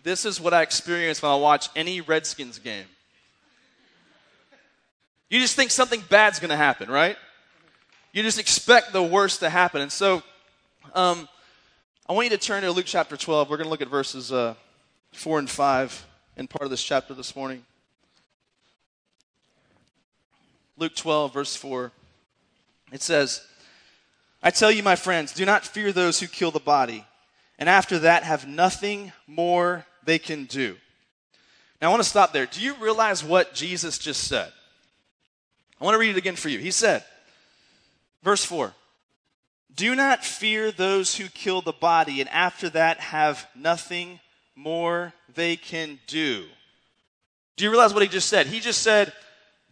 This 0.03 0.25
is 0.25 0.41
what 0.41 0.55
I 0.55 0.63
experience 0.63 1.21
when 1.21 1.33
I 1.33 1.37
watch 1.37 1.69
any 1.75 2.01
Redskins 2.01 2.59
game. 2.59 2.87
You 5.31 5.41
just 5.41 5.57
think 5.57 5.71
something 5.71 6.03
bad's 6.09 6.41
going 6.41 6.51
to 6.51 6.57
happen, 6.57 6.91
right? 6.91 7.17
You 8.13 8.23
just 8.23 8.39
expect 8.39 8.93
the 8.93 9.03
worst 9.03 9.41
to 9.41 9.51
happen. 9.51 9.83
And 9.83 9.93
so, 9.93 10.23
um, 10.95 11.29
I 12.09 12.15
want 12.15 12.31
you 12.31 12.31
to 12.31 12.39
turn 12.39 12.63
to 12.63 12.73
Luke 12.73 12.87
chapter 12.87 13.17
12. 13.17 13.51
We're 13.51 13.59
going 13.59 13.67
to 13.67 13.71
look 13.71 13.83
at 13.83 13.89
verses 13.89 14.33
uh, 14.33 14.55
4 15.13 15.41
and 15.41 15.51
5 15.51 16.07
in 16.39 16.47
part 16.47 16.65
of 16.65 16.71
this 16.71 16.83
chapter 16.83 17.13
this 17.13 17.37
morning. 17.37 17.63
Luke 20.79 20.95
12, 20.95 21.35
verse 21.35 21.55
4. 21.55 21.93
It 22.93 23.03
says, 23.03 23.43
I 24.43 24.51
tell 24.51 24.71
you, 24.71 24.83
my 24.83 24.97
friends, 24.97 25.33
do 25.33 25.45
not 25.45 25.67
fear 25.67 25.93
those 25.93 26.21
who 26.21 26.27
kill 26.27 26.51
the 26.51 26.61
body, 26.61 27.05
and 27.59 27.69
after 27.69 27.99
that 27.99 28.23
have 28.23 28.47
nothing 28.49 29.13
more 29.27 29.85
they 30.05 30.19
can 30.19 30.45
do. 30.45 30.77
Now, 31.83 31.89
I 31.89 31.91
want 31.91 32.03
to 32.03 32.09
stop 32.09 32.33
there. 32.33 32.47
Do 32.47 32.63
you 32.63 32.75
realize 32.77 33.23
what 33.23 33.53
Jesus 33.53 33.99
just 33.99 34.27
said? 34.27 34.53
I 35.81 35.85
want 35.85 35.95
to 35.95 35.99
read 35.99 36.11
it 36.11 36.17
again 36.17 36.37
for 36.37 36.49
you. 36.49 36.59
He 36.59 36.71
said, 36.71 37.05
verse 38.23 38.45
4 38.45 38.73
Do 39.75 39.95
not 39.95 40.25
fear 40.25 40.71
those 40.71 41.17
who 41.17 41.29
kill 41.29 41.61
the 41.61 41.73
body, 41.73 42.21
and 42.21 42.29
after 42.31 42.69
that 42.71 43.01
have 43.01 43.47
nothing 43.55 44.21
more 44.57 45.13
they 45.35 45.57
can 45.57 46.01
do. 46.07 46.45
Do 47.57 47.65
you 47.65 47.71
realize 47.71 47.93
what 47.93 48.03
he 48.03 48.09
just 48.09 48.29
said? 48.29 48.47
He 48.47 48.61
just 48.61 48.83
said, 48.83 49.13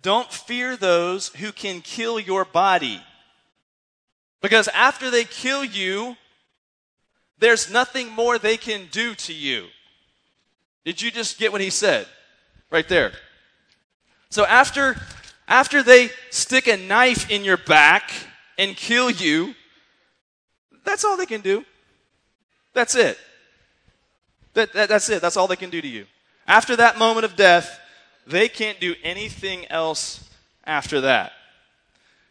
Don't 0.02 0.30
fear 0.32 0.76
those 0.76 1.28
who 1.28 1.52
can 1.52 1.80
kill 1.80 2.20
your 2.20 2.44
body. 2.44 3.00
Because 4.42 4.68
after 4.68 5.10
they 5.10 5.24
kill 5.24 5.64
you, 5.64 6.16
there's 7.38 7.70
nothing 7.70 8.10
more 8.10 8.38
they 8.38 8.56
can 8.56 8.86
do 8.90 9.14
to 9.14 9.32
you. 9.32 9.66
Did 10.84 11.02
you 11.02 11.10
just 11.10 11.38
get 11.38 11.52
what 11.52 11.60
he 11.60 11.70
said? 11.70 12.06
Right 12.70 12.88
there. 12.88 13.12
So 14.30 14.44
after 14.44 14.96
after 15.48 15.82
they 15.82 16.10
stick 16.30 16.66
a 16.66 16.76
knife 16.76 17.30
in 17.30 17.44
your 17.44 17.56
back 17.56 18.10
and 18.58 18.76
kill 18.76 19.10
you, 19.10 19.54
that's 20.84 21.04
all 21.04 21.16
they 21.16 21.26
can 21.26 21.40
do. 21.40 21.64
That's 22.72 22.94
it. 22.94 23.18
That, 24.54 24.72
that, 24.72 24.88
that's 24.88 25.08
it. 25.08 25.22
That's 25.22 25.36
all 25.36 25.46
they 25.46 25.56
can 25.56 25.70
do 25.70 25.80
to 25.80 25.88
you. 25.88 26.06
After 26.46 26.76
that 26.76 26.98
moment 26.98 27.24
of 27.24 27.36
death, 27.36 27.78
they 28.26 28.48
can't 28.48 28.80
do 28.80 28.94
anything 29.02 29.66
else 29.70 30.28
after 30.64 31.00
that. 31.02 31.32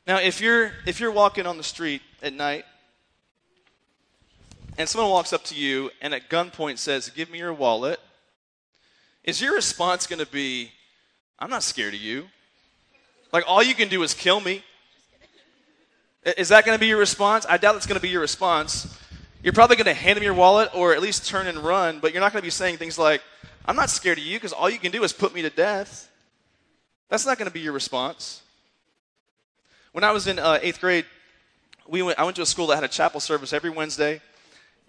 Now, 0.07 0.17
if 0.17 0.39
you're 0.39 0.72
if 0.86 1.00
you're 1.00 1.12
walking 1.12 1.48
on 1.48 1.57
the 1.57 1.63
street 1.63 2.01
at 2.22 2.34
night 2.34 2.65
and 4.77 4.88
someone 4.88 5.10
walks 5.10 5.34
up 5.34 5.43
to 5.45 5.55
you 5.55 5.89
and 6.01 6.13
at 6.13 6.29
gunpoint 6.29 6.77
says, 6.77 7.10
"Give 7.10 7.29
me 7.29 7.39
your 7.39 7.53
wallet," 7.53 8.00
is 9.24 9.41
your 9.41 9.55
response 9.55 10.05
going 10.05 10.19
to 10.19 10.31
be, 10.31 10.72
I'm 11.39 11.50
not 11.50 11.63
scared 11.63 11.95
of 11.95 12.00
you? 12.00 12.27
Like, 13.36 13.44
all 13.50 13.62
you 13.62 13.75
can 13.75 13.89
do 13.89 14.01
is 14.01 14.13
kill 14.13 14.39
me. 14.39 14.63
Is 16.38 16.48
that 16.48 16.65
going 16.65 16.74
to 16.74 16.80
be 16.80 16.88
your 16.88 16.98
response? 16.98 17.46
I 17.50 17.58
doubt 17.58 17.75
it's 17.75 17.86
going 17.86 17.98
to 17.98 18.01
be 18.01 18.08
your 18.08 18.22
response. 18.22 18.98
You're 19.44 19.51
probably 19.51 19.75
going 19.75 19.88
to 19.88 19.94
hand 19.94 20.15
him 20.15 20.24
your 20.24 20.34
wallet 20.34 20.70
or 20.74 20.94
at 20.94 21.01
least 21.01 21.27
turn 21.27 21.46
and 21.48 21.58
run, 21.58 22.00
but 22.00 22.13
you're 22.13 22.22
not 22.22 22.32
going 22.32 22.42
to 22.42 22.46
be 22.46 22.50
saying 22.50 22.77
things 22.77 22.98
like, 22.98 23.22
I'm 23.65 23.75
not 23.75 23.89
scared 23.89 24.20
of 24.20 24.24
you 24.24 24.38
because 24.38 24.54
all 24.54 24.70
you 24.70 24.80
can 24.80 24.89
do 24.89 25.04
is 25.04 25.12
put 25.12 25.36
me 25.36 25.42
to 25.42 25.50
death. 25.50 26.10
That's 27.10 27.25
not 27.25 27.38
going 27.38 27.50
to 27.50 27.54
be 27.54 27.60
your 27.60 27.74
response. 27.74 28.42
When 29.92 30.06
I 30.06 30.13
was 30.13 30.27
in 30.27 30.39
uh, 30.39 30.60
eighth 30.62 30.80
grade, 30.80 31.04
we 31.89 32.04
went, 32.04 32.18
I 32.18 32.24
went 32.24 32.38
to 32.38 32.42
a 32.42 32.46
school 32.46 32.68
that 32.68 32.75
had 32.75 32.86
a 32.86 32.88
chapel 32.88 33.20
service 33.20 33.51
every 33.51 33.70
Wednesday. 33.70 34.22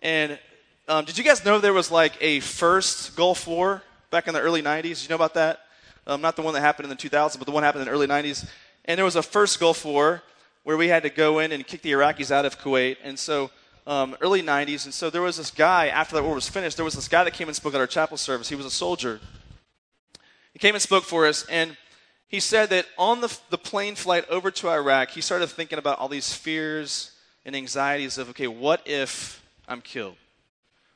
And 0.04 0.38
um, 0.86 1.04
did 1.04 1.18
you 1.18 1.24
guys 1.24 1.44
know 1.44 1.58
there 1.58 1.72
was 1.72 1.90
like 1.90 2.16
a 2.20 2.38
first 2.38 3.16
Gulf 3.16 3.48
War 3.48 3.82
back 4.12 4.28
in 4.28 4.34
the 4.34 4.40
early 4.40 4.62
90s? 4.62 4.82
Did 4.82 5.02
you 5.02 5.08
know 5.08 5.16
about 5.16 5.34
that? 5.34 5.65
Um, 6.06 6.20
not 6.20 6.36
the 6.36 6.42
one 6.42 6.54
that 6.54 6.60
happened 6.60 6.90
in 6.90 6.90
the 6.90 6.96
2000s, 6.96 7.38
but 7.38 7.46
the 7.46 7.52
one 7.52 7.62
happened 7.62 7.82
in 7.82 7.86
the 7.86 7.92
early 7.92 8.06
90s. 8.06 8.48
And 8.84 8.96
there 8.96 9.04
was 9.04 9.16
a 9.16 9.22
first 9.22 9.58
Gulf 9.58 9.84
War 9.84 10.22
where 10.62 10.76
we 10.76 10.88
had 10.88 11.02
to 11.02 11.10
go 11.10 11.40
in 11.40 11.52
and 11.52 11.66
kick 11.66 11.82
the 11.82 11.92
Iraqis 11.92 12.30
out 12.30 12.44
of 12.44 12.58
Kuwait. 12.58 12.96
And 13.02 13.18
so, 13.18 13.50
um, 13.86 14.16
early 14.20 14.42
90s. 14.42 14.84
And 14.84 14.94
so 14.94 15.10
there 15.10 15.22
was 15.22 15.36
this 15.36 15.50
guy, 15.50 15.88
after 15.88 16.16
that 16.16 16.22
war 16.22 16.34
was 16.34 16.48
finished, 16.48 16.76
there 16.76 16.84
was 16.84 16.94
this 16.94 17.08
guy 17.08 17.24
that 17.24 17.32
came 17.32 17.48
and 17.48 17.56
spoke 17.56 17.74
at 17.74 17.80
our 17.80 17.86
chapel 17.86 18.16
service. 18.16 18.48
He 18.48 18.56
was 18.56 18.66
a 18.66 18.70
soldier. 18.70 19.20
He 20.52 20.58
came 20.58 20.74
and 20.74 20.82
spoke 20.82 21.04
for 21.04 21.26
us. 21.26 21.44
And 21.46 21.76
he 22.28 22.40
said 22.40 22.70
that 22.70 22.86
on 22.98 23.20
the, 23.20 23.38
the 23.50 23.58
plane 23.58 23.94
flight 23.94 24.28
over 24.28 24.50
to 24.50 24.68
Iraq, 24.68 25.10
he 25.10 25.20
started 25.20 25.48
thinking 25.48 25.78
about 25.78 25.98
all 25.98 26.08
these 26.08 26.32
fears 26.32 27.12
and 27.44 27.54
anxieties 27.54 28.18
of, 28.18 28.30
okay, 28.30 28.48
what 28.48 28.82
if 28.84 29.42
I'm 29.68 29.80
killed? 29.80 30.16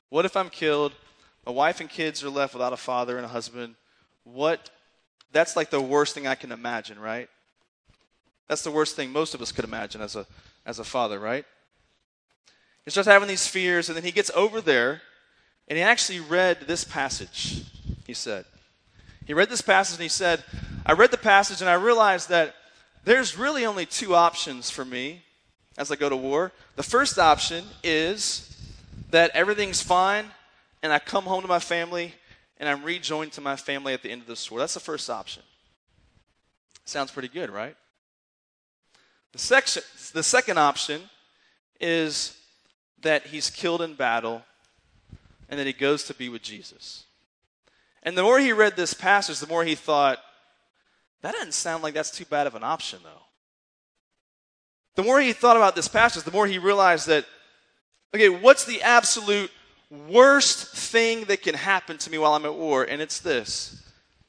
What 0.08 0.24
if 0.24 0.36
I'm 0.36 0.50
killed? 0.50 0.92
My 1.46 1.52
wife 1.52 1.80
and 1.80 1.88
kids 1.88 2.24
are 2.24 2.30
left 2.30 2.54
without 2.54 2.72
a 2.72 2.76
father 2.76 3.16
and 3.16 3.24
a 3.24 3.28
husband. 3.28 3.76
What? 4.24 4.70
That's 5.32 5.56
like 5.56 5.70
the 5.70 5.80
worst 5.80 6.14
thing 6.14 6.26
I 6.26 6.34
can 6.34 6.52
imagine, 6.52 6.98
right? 6.98 7.28
That's 8.48 8.62
the 8.62 8.70
worst 8.70 8.96
thing 8.96 9.10
most 9.10 9.34
of 9.34 9.40
us 9.40 9.52
could 9.52 9.64
imagine 9.64 10.00
as 10.00 10.16
a, 10.16 10.26
as 10.66 10.78
a 10.78 10.84
father, 10.84 11.18
right? 11.18 11.44
He 12.84 12.90
starts 12.90 13.08
having 13.08 13.28
these 13.28 13.46
fears, 13.46 13.88
and 13.88 13.96
then 13.96 14.04
he 14.04 14.10
gets 14.10 14.30
over 14.34 14.60
there, 14.60 15.02
and 15.68 15.76
he 15.76 15.82
actually 15.82 16.20
read 16.20 16.62
this 16.62 16.82
passage, 16.82 17.64
he 18.06 18.14
said. 18.14 18.44
He 19.24 19.34
read 19.34 19.50
this 19.50 19.60
passage, 19.60 19.96
and 19.96 20.02
he 20.02 20.08
said, 20.08 20.42
I 20.84 20.92
read 20.92 21.12
the 21.12 21.18
passage, 21.18 21.60
and 21.60 21.70
I 21.70 21.74
realized 21.74 22.28
that 22.30 22.56
there's 23.04 23.38
really 23.38 23.64
only 23.64 23.86
two 23.86 24.14
options 24.14 24.70
for 24.70 24.84
me 24.84 25.22
as 25.78 25.92
I 25.92 25.96
go 25.96 26.08
to 26.08 26.16
war. 26.16 26.52
The 26.74 26.82
first 26.82 27.18
option 27.18 27.64
is 27.84 28.46
that 29.10 29.30
everything's 29.32 29.82
fine, 29.82 30.26
and 30.82 30.92
I 30.92 30.98
come 30.98 31.24
home 31.24 31.42
to 31.42 31.48
my 31.48 31.60
family, 31.60 32.14
and 32.60 32.68
I'm 32.68 32.84
rejoined 32.84 33.32
to 33.32 33.40
my 33.40 33.56
family 33.56 33.94
at 33.94 34.02
the 34.02 34.10
end 34.10 34.20
of 34.20 34.28
this 34.28 34.50
war. 34.50 34.60
That's 34.60 34.74
the 34.74 34.80
first 34.80 35.08
option. 35.08 35.42
Sounds 36.84 37.10
pretty 37.10 37.28
good, 37.28 37.50
right? 37.50 37.74
The, 39.32 39.38
section, 39.38 39.82
the 40.12 40.22
second 40.22 40.58
option 40.58 41.00
is 41.80 42.36
that 43.00 43.26
he's 43.28 43.48
killed 43.48 43.80
in 43.80 43.94
battle 43.94 44.42
and 45.48 45.58
that 45.58 45.66
he 45.66 45.72
goes 45.72 46.04
to 46.04 46.14
be 46.14 46.28
with 46.28 46.42
Jesus. 46.42 47.04
And 48.02 48.16
the 48.16 48.22
more 48.22 48.38
he 48.38 48.52
read 48.52 48.76
this 48.76 48.92
passage, 48.92 49.40
the 49.40 49.46
more 49.46 49.64
he 49.64 49.74
thought, 49.74 50.18
that 51.22 51.32
doesn't 51.32 51.54
sound 51.54 51.82
like 51.82 51.94
that's 51.94 52.10
too 52.10 52.26
bad 52.26 52.46
of 52.46 52.54
an 52.54 52.62
option, 52.62 52.98
though. 53.02 53.22
The 54.96 55.02
more 55.02 55.20
he 55.20 55.32
thought 55.32 55.56
about 55.56 55.74
this 55.74 55.88
passage, 55.88 56.24
the 56.24 56.30
more 56.30 56.46
he 56.46 56.58
realized 56.58 57.06
that, 57.06 57.24
okay, 58.14 58.28
what's 58.28 58.64
the 58.64 58.82
absolute 58.82 59.50
worst 59.90 60.68
thing 60.68 61.24
that 61.24 61.42
can 61.42 61.54
happen 61.54 61.98
to 61.98 62.10
me 62.10 62.18
while 62.18 62.34
I'm 62.34 62.44
at 62.44 62.54
war? 62.54 62.84
And 62.84 63.02
it's 63.02 63.20
this 63.20 63.82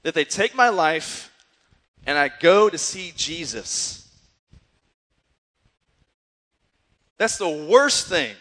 that 0.03 0.13
they 0.15 0.25
take 0.25 0.55
my 0.55 0.69
life 0.69 1.31
and 2.05 2.17
I 2.17 2.29
go 2.39 2.69
to 2.69 2.77
see 2.77 3.13
Jesus. 3.15 4.09
That's 7.17 7.37
the 7.37 7.67
worst 7.69 8.07
thing. 8.07 8.35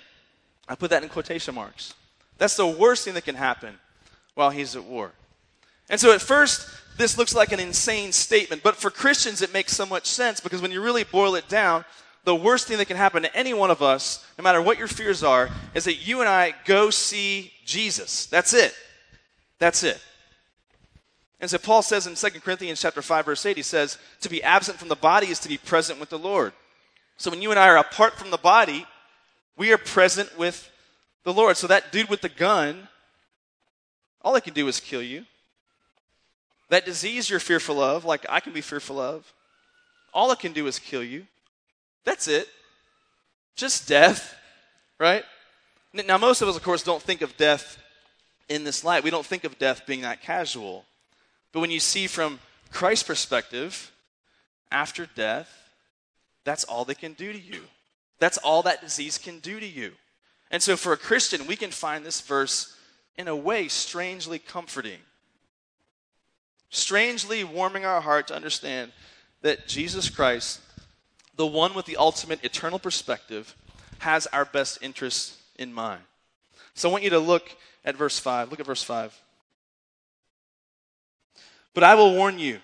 I 0.66 0.74
put 0.74 0.90
that 0.90 1.02
in 1.02 1.10
quotation 1.10 1.54
marks. 1.54 1.92
That's 2.38 2.56
the 2.56 2.66
worst 2.66 3.04
thing 3.04 3.12
that 3.14 3.24
can 3.24 3.34
happen 3.34 3.78
while 4.34 4.48
he's 4.48 4.74
at 4.74 4.84
war. 4.84 5.12
And 5.90 6.00
so 6.00 6.14
at 6.14 6.22
first, 6.22 6.66
this 6.96 7.18
looks 7.18 7.34
like 7.34 7.52
an 7.52 7.60
insane 7.60 8.12
statement, 8.12 8.62
but 8.62 8.76
for 8.76 8.90
Christians, 8.90 9.42
it 9.42 9.52
makes 9.52 9.72
so 9.76 9.84
much 9.84 10.06
sense 10.06 10.40
because 10.40 10.62
when 10.62 10.70
you 10.70 10.82
really 10.82 11.04
boil 11.04 11.34
it 11.34 11.48
down, 11.48 11.84
the 12.24 12.34
worst 12.34 12.68
thing 12.68 12.78
that 12.78 12.86
can 12.86 12.96
happen 12.96 13.22
to 13.22 13.36
any 13.36 13.54
one 13.54 13.70
of 13.70 13.82
us, 13.82 14.24
no 14.38 14.42
matter 14.42 14.60
what 14.60 14.78
your 14.78 14.88
fears 14.88 15.22
are, 15.22 15.48
is 15.74 15.84
that 15.84 16.06
you 16.06 16.20
and 16.20 16.28
I 16.28 16.54
go 16.66 16.90
see 16.90 17.52
Jesus. 17.64 18.26
That's 18.26 18.52
it. 18.52 18.74
That's 19.58 19.82
it. 19.82 20.00
And 21.40 21.48
so 21.48 21.56
Paul 21.56 21.82
says 21.82 22.06
in 22.06 22.14
2 22.14 22.40
Corinthians 22.40 22.80
chapter 22.80 23.00
5 23.00 23.24
verse 23.24 23.46
8 23.46 23.56
he 23.56 23.62
says 23.62 23.96
to 24.20 24.28
be 24.28 24.42
absent 24.42 24.78
from 24.78 24.88
the 24.88 24.96
body 24.96 25.28
is 25.28 25.38
to 25.40 25.48
be 25.48 25.56
present 25.56 25.98
with 25.98 26.10
the 26.10 26.18
Lord. 26.18 26.52
So 27.16 27.30
when 27.30 27.40
you 27.40 27.50
and 27.50 27.58
I 27.58 27.68
are 27.68 27.78
apart 27.78 28.14
from 28.14 28.30
the 28.30 28.38
body, 28.38 28.86
we 29.56 29.72
are 29.72 29.78
present 29.78 30.38
with 30.38 30.70
the 31.24 31.32
Lord. 31.32 31.56
So 31.56 31.66
that 31.66 31.92
dude 31.92 32.08
with 32.08 32.20
the 32.20 32.28
gun, 32.28 32.88
all 34.22 34.34
I 34.34 34.40
can 34.40 34.54
do 34.54 34.68
is 34.68 34.80
kill 34.80 35.02
you. 35.02 35.24
That 36.68 36.84
disease 36.84 37.28
you're 37.28 37.40
fearful 37.40 37.80
of, 37.80 38.04
like 38.04 38.24
I 38.28 38.40
can 38.40 38.52
be 38.52 38.60
fearful 38.60 38.98
of, 39.00 39.32
all 40.14 40.30
it 40.32 40.38
can 40.38 40.52
do 40.52 40.66
is 40.66 40.78
kill 40.78 41.02
you. 41.02 41.26
That's 42.04 42.28
it. 42.28 42.49
Just 43.57 43.88
death, 43.88 44.35
right? 44.99 45.25
Now, 45.92 46.19
most 46.19 46.40
of 46.40 46.49
us, 46.49 46.57
of 46.57 46.62
course, 46.62 46.83
don't 46.83 47.02
think 47.02 47.21
of 47.21 47.37
death 47.37 47.78
in 48.49 48.64
this 48.64 48.85
light. 48.85 49.04
We 49.04 49.11
don't 49.11 49.26
think 49.26 49.45
of 49.45 49.59
death 49.59 49.87
being 49.87 50.02
that 50.02 50.23
casual. 50.23 50.85
But 51.52 51.61
when 51.61 51.71
you 51.71 51.80
see 51.80 52.07
from 52.07 52.38
Christ's 52.71 53.07
perspective, 53.07 53.90
after 54.71 55.07
death, 55.07 55.71
that's 56.45 56.64
all 56.64 56.85
they 56.85 56.95
can 56.95 57.12
do 57.14 57.33
to 57.33 57.38
you. 57.38 57.62
That's 58.19 58.38
all 58.38 58.62
that 58.62 58.80
disease 58.80 59.19
can 59.19 59.40
do 59.40 59.59
to 59.59 59.66
you. 59.66 59.92
And 60.50 60.62
so, 60.62 60.76
for 60.76 60.92
a 60.92 60.97
Christian, 60.97 61.47
we 61.47 61.57
can 61.57 61.71
find 61.71 62.04
this 62.04 62.21
verse 62.21 62.76
in 63.16 63.28
a 63.28 63.37
way 63.37 63.69
strangely 63.69 64.38
comforting, 64.38 64.99
strangely 66.71 67.45
warming 67.45 67.85
our 67.85 68.00
heart 68.00 68.28
to 68.28 68.35
understand 68.35 68.92
that 69.42 69.69
Jesus 69.69 70.11
Christ, 70.11 70.61
the 71.40 71.47
one 71.47 71.73
with 71.73 71.87
the 71.87 71.97
ultimate 71.97 72.44
eternal 72.44 72.78
perspective, 72.78 73.56
has 74.00 74.26
our 74.26 74.44
best 74.44 74.76
interests 74.82 75.38
in 75.56 75.73
mind. 75.73 76.02
So, 76.75 76.90
I 76.90 76.92
want 76.92 77.02
you 77.02 77.09
to 77.09 77.18
look 77.18 77.56
at 77.82 77.97
verse 77.97 78.18
5. 78.18 78.50
Look 78.50 78.61
at 78.61 78.66
verse 78.66 78.82
5. 78.82 79.18
But 81.73 81.82
I 81.82 81.94
will 81.94 82.12
warn 82.12 82.38
you 82.38 82.59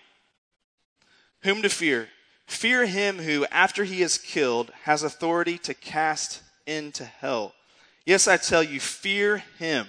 whom 1.40 1.62
to 1.62 1.70
fear. 1.70 2.08
Fear 2.46 2.84
him 2.84 3.16
who, 3.16 3.46
after 3.46 3.84
he 3.84 4.02
is 4.02 4.18
killed, 4.18 4.70
has 4.82 5.02
authority 5.02 5.56
to 5.56 5.72
cast 5.72 6.42
into 6.66 7.06
hell. 7.06 7.54
Yes, 8.04 8.28
I 8.28 8.36
tell 8.36 8.62
you, 8.62 8.78
fear 8.78 9.42
him. 9.58 9.86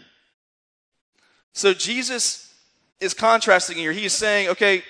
So 1.51 1.73
Jesus 1.73 2.53
is 3.01 3.13
contrasting 3.13 3.75
here. 3.75 3.91
He 3.91 4.05
is 4.05 4.13
saying, 4.13 4.47
okay, 4.47 4.83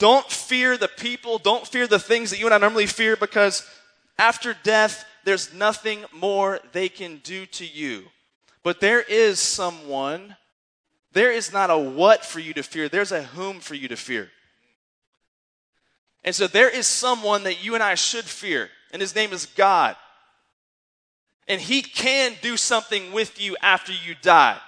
don't 0.00 0.28
fear 0.30 0.78
the 0.78 0.88
people, 0.88 1.38
don't 1.38 1.66
fear 1.66 1.86
the 1.86 1.98
things 1.98 2.30
that 2.30 2.40
you 2.40 2.46
and 2.46 2.54
I 2.54 2.58
normally 2.58 2.86
fear 2.86 3.16
because 3.16 3.68
after 4.18 4.56
death, 4.64 5.04
there's 5.24 5.52
nothing 5.52 6.04
more 6.12 6.58
they 6.72 6.88
can 6.88 7.18
do 7.18 7.44
to 7.46 7.66
you. 7.66 8.04
But 8.62 8.80
there 8.80 9.02
is 9.02 9.38
someone, 9.38 10.36
there 11.12 11.30
is 11.30 11.52
not 11.52 11.70
a 11.70 11.78
what 11.78 12.24
for 12.24 12.40
you 12.40 12.54
to 12.54 12.62
fear, 12.62 12.88
there's 12.88 13.12
a 13.12 13.22
whom 13.22 13.60
for 13.60 13.74
you 13.74 13.88
to 13.88 13.96
fear. 13.96 14.30
And 16.24 16.34
so 16.34 16.46
there 16.46 16.70
is 16.70 16.86
someone 16.86 17.44
that 17.44 17.62
you 17.62 17.74
and 17.74 17.82
I 17.82 17.94
should 17.94 18.24
fear, 18.24 18.70
and 18.92 19.02
his 19.02 19.14
name 19.14 19.34
is 19.34 19.44
God. 19.44 19.96
And 21.46 21.60
he 21.60 21.82
can 21.82 22.32
do 22.40 22.56
something 22.56 23.12
with 23.12 23.40
you 23.40 23.56
after 23.60 23.92
you 23.92 24.14
die. 24.22 24.58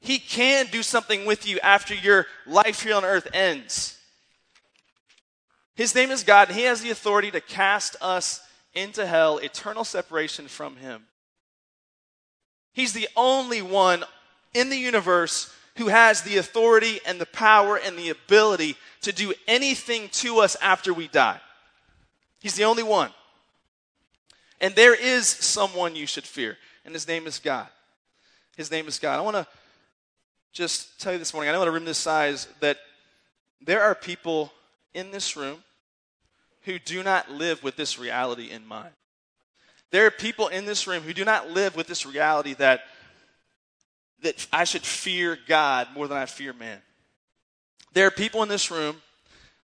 He 0.00 0.18
can 0.18 0.66
do 0.72 0.82
something 0.82 1.24
with 1.24 1.46
you 1.46 1.60
after 1.60 1.94
your 1.94 2.26
life 2.46 2.82
here 2.82 2.96
on 2.96 3.04
earth 3.04 3.28
ends. 3.32 4.00
His 5.74 5.94
name 5.94 6.10
is 6.10 6.22
God, 6.22 6.48
and 6.48 6.56
he 6.56 6.64
has 6.64 6.82
the 6.82 6.90
authority 6.90 7.30
to 7.32 7.40
cast 7.40 7.96
us 8.00 8.40
into 8.74 9.06
hell, 9.06 9.38
eternal 9.38 9.84
separation 9.84 10.48
from 10.48 10.76
him. 10.76 11.06
He's 12.72 12.92
the 12.92 13.08
only 13.16 13.62
one 13.62 14.04
in 14.52 14.70
the 14.70 14.76
universe 14.76 15.52
who 15.76 15.88
has 15.88 16.22
the 16.22 16.36
authority 16.36 17.00
and 17.04 17.20
the 17.20 17.26
power 17.26 17.76
and 17.76 17.98
the 17.98 18.10
ability 18.10 18.76
to 19.02 19.12
do 19.12 19.32
anything 19.48 20.08
to 20.10 20.38
us 20.38 20.56
after 20.60 20.94
we 20.94 21.08
die. 21.08 21.40
He's 22.40 22.54
the 22.54 22.64
only 22.64 22.82
one. 22.82 23.10
And 24.60 24.74
there 24.74 24.94
is 24.94 25.26
someone 25.26 25.96
you 25.96 26.06
should 26.06 26.24
fear, 26.24 26.56
and 26.84 26.94
his 26.94 27.08
name 27.08 27.26
is 27.26 27.38
God. 27.38 27.66
His 28.56 28.70
name 28.70 28.86
is 28.86 28.98
God. 28.98 29.18
I 29.18 29.22
want 29.22 29.36
to 29.36 29.46
just 30.52 31.00
tell 31.00 31.12
you 31.12 31.18
this 31.18 31.34
morning, 31.34 31.50
I 31.50 31.52
know 31.52 31.62
in 31.62 31.68
a 31.68 31.72
room 31.72 31.84
this 31.84 31.98
size 31.98 32.46
that 32.60 32.78
there 33.60 33.82
are 33.82 33.94
people 33.94 34.52
in 34.94 35.10
this 35.10 35.36
room 35.36 35.64
who 36.62 36.78
do 36.78 37.02
not 37.02 37.30
live 37.30 37.62
with 37.62 37.76
this 37.76 37.98
reality 37.98 38.50
in 38.50 38.66
mind. 38.66 38.94
There 39.90 40.06
are 40.06 40.10
people 40.10 40.48
in 40.48 40.64
this 40.64 40.86
room 40.86 41.02
who 41.02 41.12
do 41.12 41.24
not 41.24 41.50
live 41.50 41.76
with 41.76 41.86
this 41.86 42.06
reality 42.06 42.54
that 42.54 42.82
that 44.22 44.46
I 44.52 44.64
should 44.64 44.82
fear 44.82 45.38
God 45.46 45.88
more 45.94 46.08
than 46.08 46.16
I 46.16 46.26
fear 46.26 46.52
man. 46.52 46.80
There 47.92 48.06
are 48.06 48.10
people 48.10 48.42
in 48.42 48.48
this 48.48 48.70
room 48.70 48.96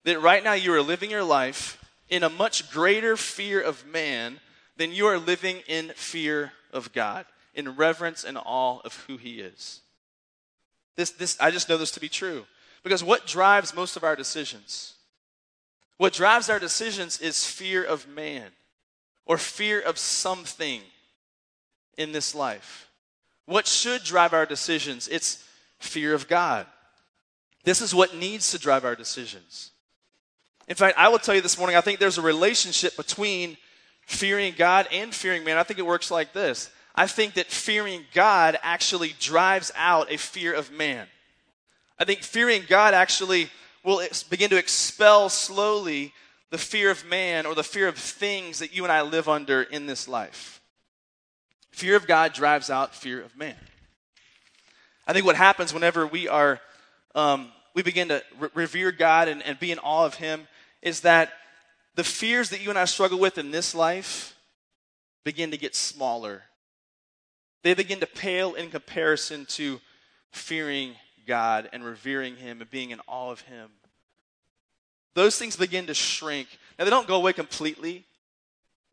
that 0.03 0.21
right 0.21 0.43
now 0.43 0.53
you 0.53 0.73
are 0.73 0.81
living 0.81 1.09
your 1.09 1.23
life 1.23 1.83
in 2.09 2.23
a 2.23 2.29
much 2.29 2.69
greater 2.71 3.17
fear 3.17 3.61
of 3.61 3.85
man 3.87 4.39
than 4.77 4.91
you 4.91 5.07
are 5.07 5.17
living 5.17 5.61
in 5.67 5.89
fear 5.95 6.51
of 6.71 6.91
God, 6.93 7.25
in 7.53 7.75
reverence 7.75 8.23
and 8.23 8.37
awe 8.37 8.79
of 8.83 8.95
who 9.07 9.17
He 9.17 9.39
is. 9.39 9.81
This, 10.95 11.11
this, 11.11 11.37
I 11.39 11.51
just 11.51 11.69
know 11.69 11.77
this 11.77 11.91
to 11.91 11.99
be 11.99 12.09
true. 12.09 12.45
Because 12.83 13.03
what 13.03 13.25
drives 13.25 13.75
most 13.75 13.95
of 13.95 14.03
our 14.03 14.15
decisions? 14.15 14.95
What 15.99 16.13
drives 16.13 16.49
our 16.49 16.59
decisions 16.59 17.19
is 17.19 17.45
fear 17.45 17.83
of 17.83 18.07
man. 18.07 18.47
or 19.25 19.37
fear 19.37 19.79
of 19.79 19.99
something 19.99 20.81
in 21.97 22.11
this 22.11 22.33
life. 22.33 22.89
What 23.45 23.67
should 23.67 24.03
drive 24.03 24.33
our 24.33 24.47
decisions? 24.47 25.07
It's 25.07 25.43
fear 25.77 26.15
of 26.15 26.27
God. 26.27 26.65
This 27.63 27.79
is 27.79 27.93
what 27.93 28.15
needs 28.15 28.49
to 28.49 28.57
drive 28.57 28.85
our 28.85 28.95
decisions. 28.95 29.69
In 30.67 30.73
fact, 30.73 30.97
I 30.97 31.09
will 31.09 31.19
tell 31.19 31.35
you 31.35 31.41
this 31.41 31.59
morning, 31.59 31.75
I 31.75 31.81
think 31.81 31.99
there's 31.99 32.17
a 32.17 32.23
relationship 32.23 32.97
between 32.97 33.55
fearing 34.07 34.55
God 34.57 34.87
and 34.91 35.13
fearing 35.13 35.43
man. 35.43 35.57
I 35.57 35.63
think 35.63 35.77
it 35.77 35.85
works 35.85 36.09
like 36.09 36.33
this 36.33 36.71
I 36.95 37.05
think 37.05 37.35
that 37.35 37.51
fearing 37.51 38.05
God 38.15 38.57
actually 38.63 39.13
drives 39.19 39.71
out 39.75 40.11
a 40.11 40.17
fear 40.17 40.53
of 40.55 40.71
man. 40.71 41.05
I 41.99 42.05
think 42.05 42.23
fearing 42.23 42.63
God 42.67 42.95
actually 42.95 43.51
will 43.83 44.01
begin 44.29 44.49
to 44.49 44.57
expel 44.57 45.29
slowly 45.29 46.13
the 46.49 46.57
fear 46.57 46.89
of 46.89 47.05
man 47.05 47.45
or 47.45 47.55
the 47.55 47.63
fear 47.63 47.87
of 47.87 47.97
things 47.97 48.59
that 48.59 48.75
you 48.75 48.83
and 48.83 48.91
I 48.91 49.01
live 49.01 49.29
under 49.29 49.61
in 49.61 49.85
this 49.85 50.07
life. 50.07 50.61
Fear 51.71 51.95
of 51.95 52.07
God 52.07 52.33
drives 52.33 52.69
out 52.69 52.95
fear 52.95 53.21
of 53.21 53.37
man. 53.37 53.55
I 55.07 55.13
think 55.13 55.25
what 55.25 55.35
happens 55.35 55.73
whenever 55.73 56.05
we 56.05 56.27
are, 56.27 56.59
um, 57.15 57.51
we 57.73 57.83
begin 57.83 58.09
to 58.09 58.23
re- 58.39 58.49
revere 58.53 58.91
God 58.91 59.27
and, 59.27 59.41
and 59.43 59.59
be 59.59 59.71
in 59.71 59.79
awe 59.79 60.05
of 60.05 60.15
Him 60.15 60.47
is 60.81 61.01
that 61.01 61.33
the 61.95 62.03
fears 62.03 62.49
that 62.49 62.61
you 62.61 62.69
and 62.69 62.79
I 62.79 62.85
struggle 62.85 63.19
with 63.19 63.37
in 63.37 63.51
this 63.51 63.75
life 63.75 64.35
begin 65.23 65.51
to 65.51 65.57
get 65.57 65.75
smaller. 65.75 66.43
They 67.63 67.73
begin 67.73 67.99
to 67.99 68.07
pale 68.07 68.53
in 68.53 68.69
comparison 68.69 69.45
to 69.47 69.79
fearing 70.31 70.95
God 71.29 71.69
and 71.71 71.85
revering 71.85 72.35
Him 72.35 72.59
and 72.59 72.69
being 72.69 72.89
in 72.89 72.99
awe 73.07 73.31
of 73.31 73.41
Him. 73.41 73.69
Those 75.13 75.37
things 75.37 75.55
begin 75.55 75.85
to 75.85 75.93
shrink. 75.93 76.47
Now, 76.77 76.85
they 76.85 76.91
don't 76.91 77.07
go 77.07 77.17
away 77.17 77.33
completely, 77.33 78.03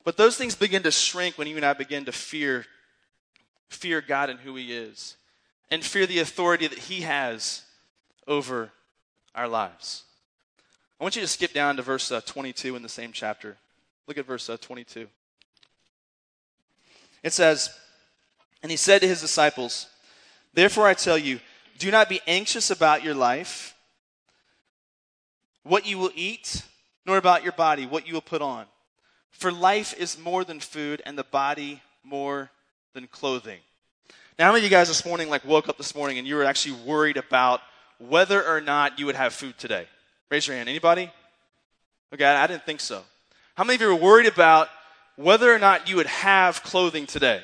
but 0.05 0.16
those 0.16 0.37
things 0.37 0.55
begin 0.55 0.83
to 0.83 0.90
shrink 0.90 1.38
when 1.38 1.49
you 1.49 1.57
and 1.57 1.64
I 1.64 1.73
begin 1.73 2.05
to 2.05 2.12
fear, 2.12 2.66
fear 3.69 4.02
God 4.02 4.28
and 4.28 4.38
who 4.38 4.55
He 4.55 4.73
is, 4.73 5.16
and 5.71 5.83
fear 5.83 6.05
the 6.05 6.19
authority 6.19 6.66
that 6.66 6.78
He 6.78 7.00
has 7.00 7.62
over 8.28 8.71
our 9.35 9.49
lives. 9.49 10.05
I 11.00 11.05
want 11.05 11.16
you 11.16 11.23
to 11.23 11.28
skip 11.28 11.55
down 11.55 11.76
to 11.76 11.83
verse 11.83 12.12
uh, 12.12 12.21
22 12.21 12.76
in 12.76 12.83
the 12.83 12.88
same 12.88 13.12
chapter. 13.12 13.57
Look 14.07 14.19
at 14.19 14.26
verse 14.26 14.49
uh, 14.50 14.59
22. 14.61 15.07
It 17.23 17.33
says, 17.33 17.71
And 18.62 18.71
he 18.71 18.76
said 18.76 19.00
to 19.00 19.09
his 19.09 19.21
disciples, 19.21 19.88
Therefore 20.55 20.87
I 20.87 20.95
tell 20.95 21.19
you, 21.19 21.40
do 21.76 21.90
not 21.90 22.09
be 22.09 22.21
anxious 22.26 22.71
about 22.71 23.04
your 23.04 23.14
life, 23.14 23.75
what 25.62 25.87
you 25.87 25.99
will 25.99 26.11
eat, 26.14 26.62
nor 27.04 27.16
about 27.16 27.42
your 27.42 27.52
body, 27.52 27.87
what 27.87 28.06
you 28.06 28.14
will 28.14 28.21
put 28.21 28.42
on. 28.42 28.66
For 29.30 29.52
life 29.52 29.95
is 29.99 30.18
more 30.18 30.45
than 30.45 30.61
food, 30.61 31.02
and 31.04 31.18
the 31.18 31.25
body 31.25 31.83
more 32.02 32.50
than 32.95 33.06
clothing. 33.06 33.61
Now, 34.38 34.47
how 34.47 34.52
many 34.52 34.61
of 34.61 34.71
you 34.71 34.76
guys 34.76 34.88
this 34.88 35.04
morning 35.04 35.28
like 35.28 35.45
woke 35.45 35.68
up 35.68 35.76
this 35.78 35.95
morning 35.95 36.18
and 36.18 36.26
you 36.26 36.37
were 36.37 36.45
actually 36.45 36.76
worried 36.85 37.16
about 37.16 37.61
whether 37.99 38.45
or 38.45 38.61
not 38.61 38.99
you 38.99 39.06
would 39.06 39.14
have 39.14 39.33
food 39.33 39.56
today? 39.59 39.87
Raise 40.30 40.47
your 40.47 40.56
hand. 40.56 40.68
Anybody? 40.68 41.11
Okay, 42.12 42.25
I 42.25 42.47
didn't 42.47 42.64
think 42.64 42.80
so. 42.80 43.02
How 43.54 43.64
many 43.64 43.76
of 43.76 43.80
you 43.80 43.88
were 43.88 43.95
worried 43.95 44.26
about 44.26 44.68
whether 45.16 45.52
or 45.52 45.59
not 45.59 45.88
you 45.88 45.97
would 45.97 46.06
have 46.06 46.62
clothing 46.62 47.06
today? 47.06 47.40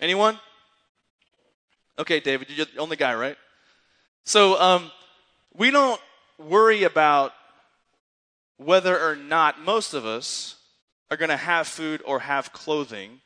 Anyone? 0.00 0.38
Okay, 1.98 2.20
David, 2.20 2.48
you're 2.50 2.66
the 2.66 2.80
only 2.80 2.96
guy, 2.96 3.14
right? 3.14 3.36
So, 4.24 4.60
um, 4.60 4.90
we 5.54 5.70
don't 5.70 6.00
worry 6.38 6.84
about 6.84 7.32
whether 8.56 8.98
or 8.98 9.16
not 9.16 9.60
most 9.60 9.94
of 9.94 10.06
us 10.06 10.56
are 11.10 11.16
going 11.16 11.28
to 11.28 11.36
have 11.36 11.66
food 11.66 12.02
or 12.06 12.20
have 12.20 12.52
clothing. 12.52 13.20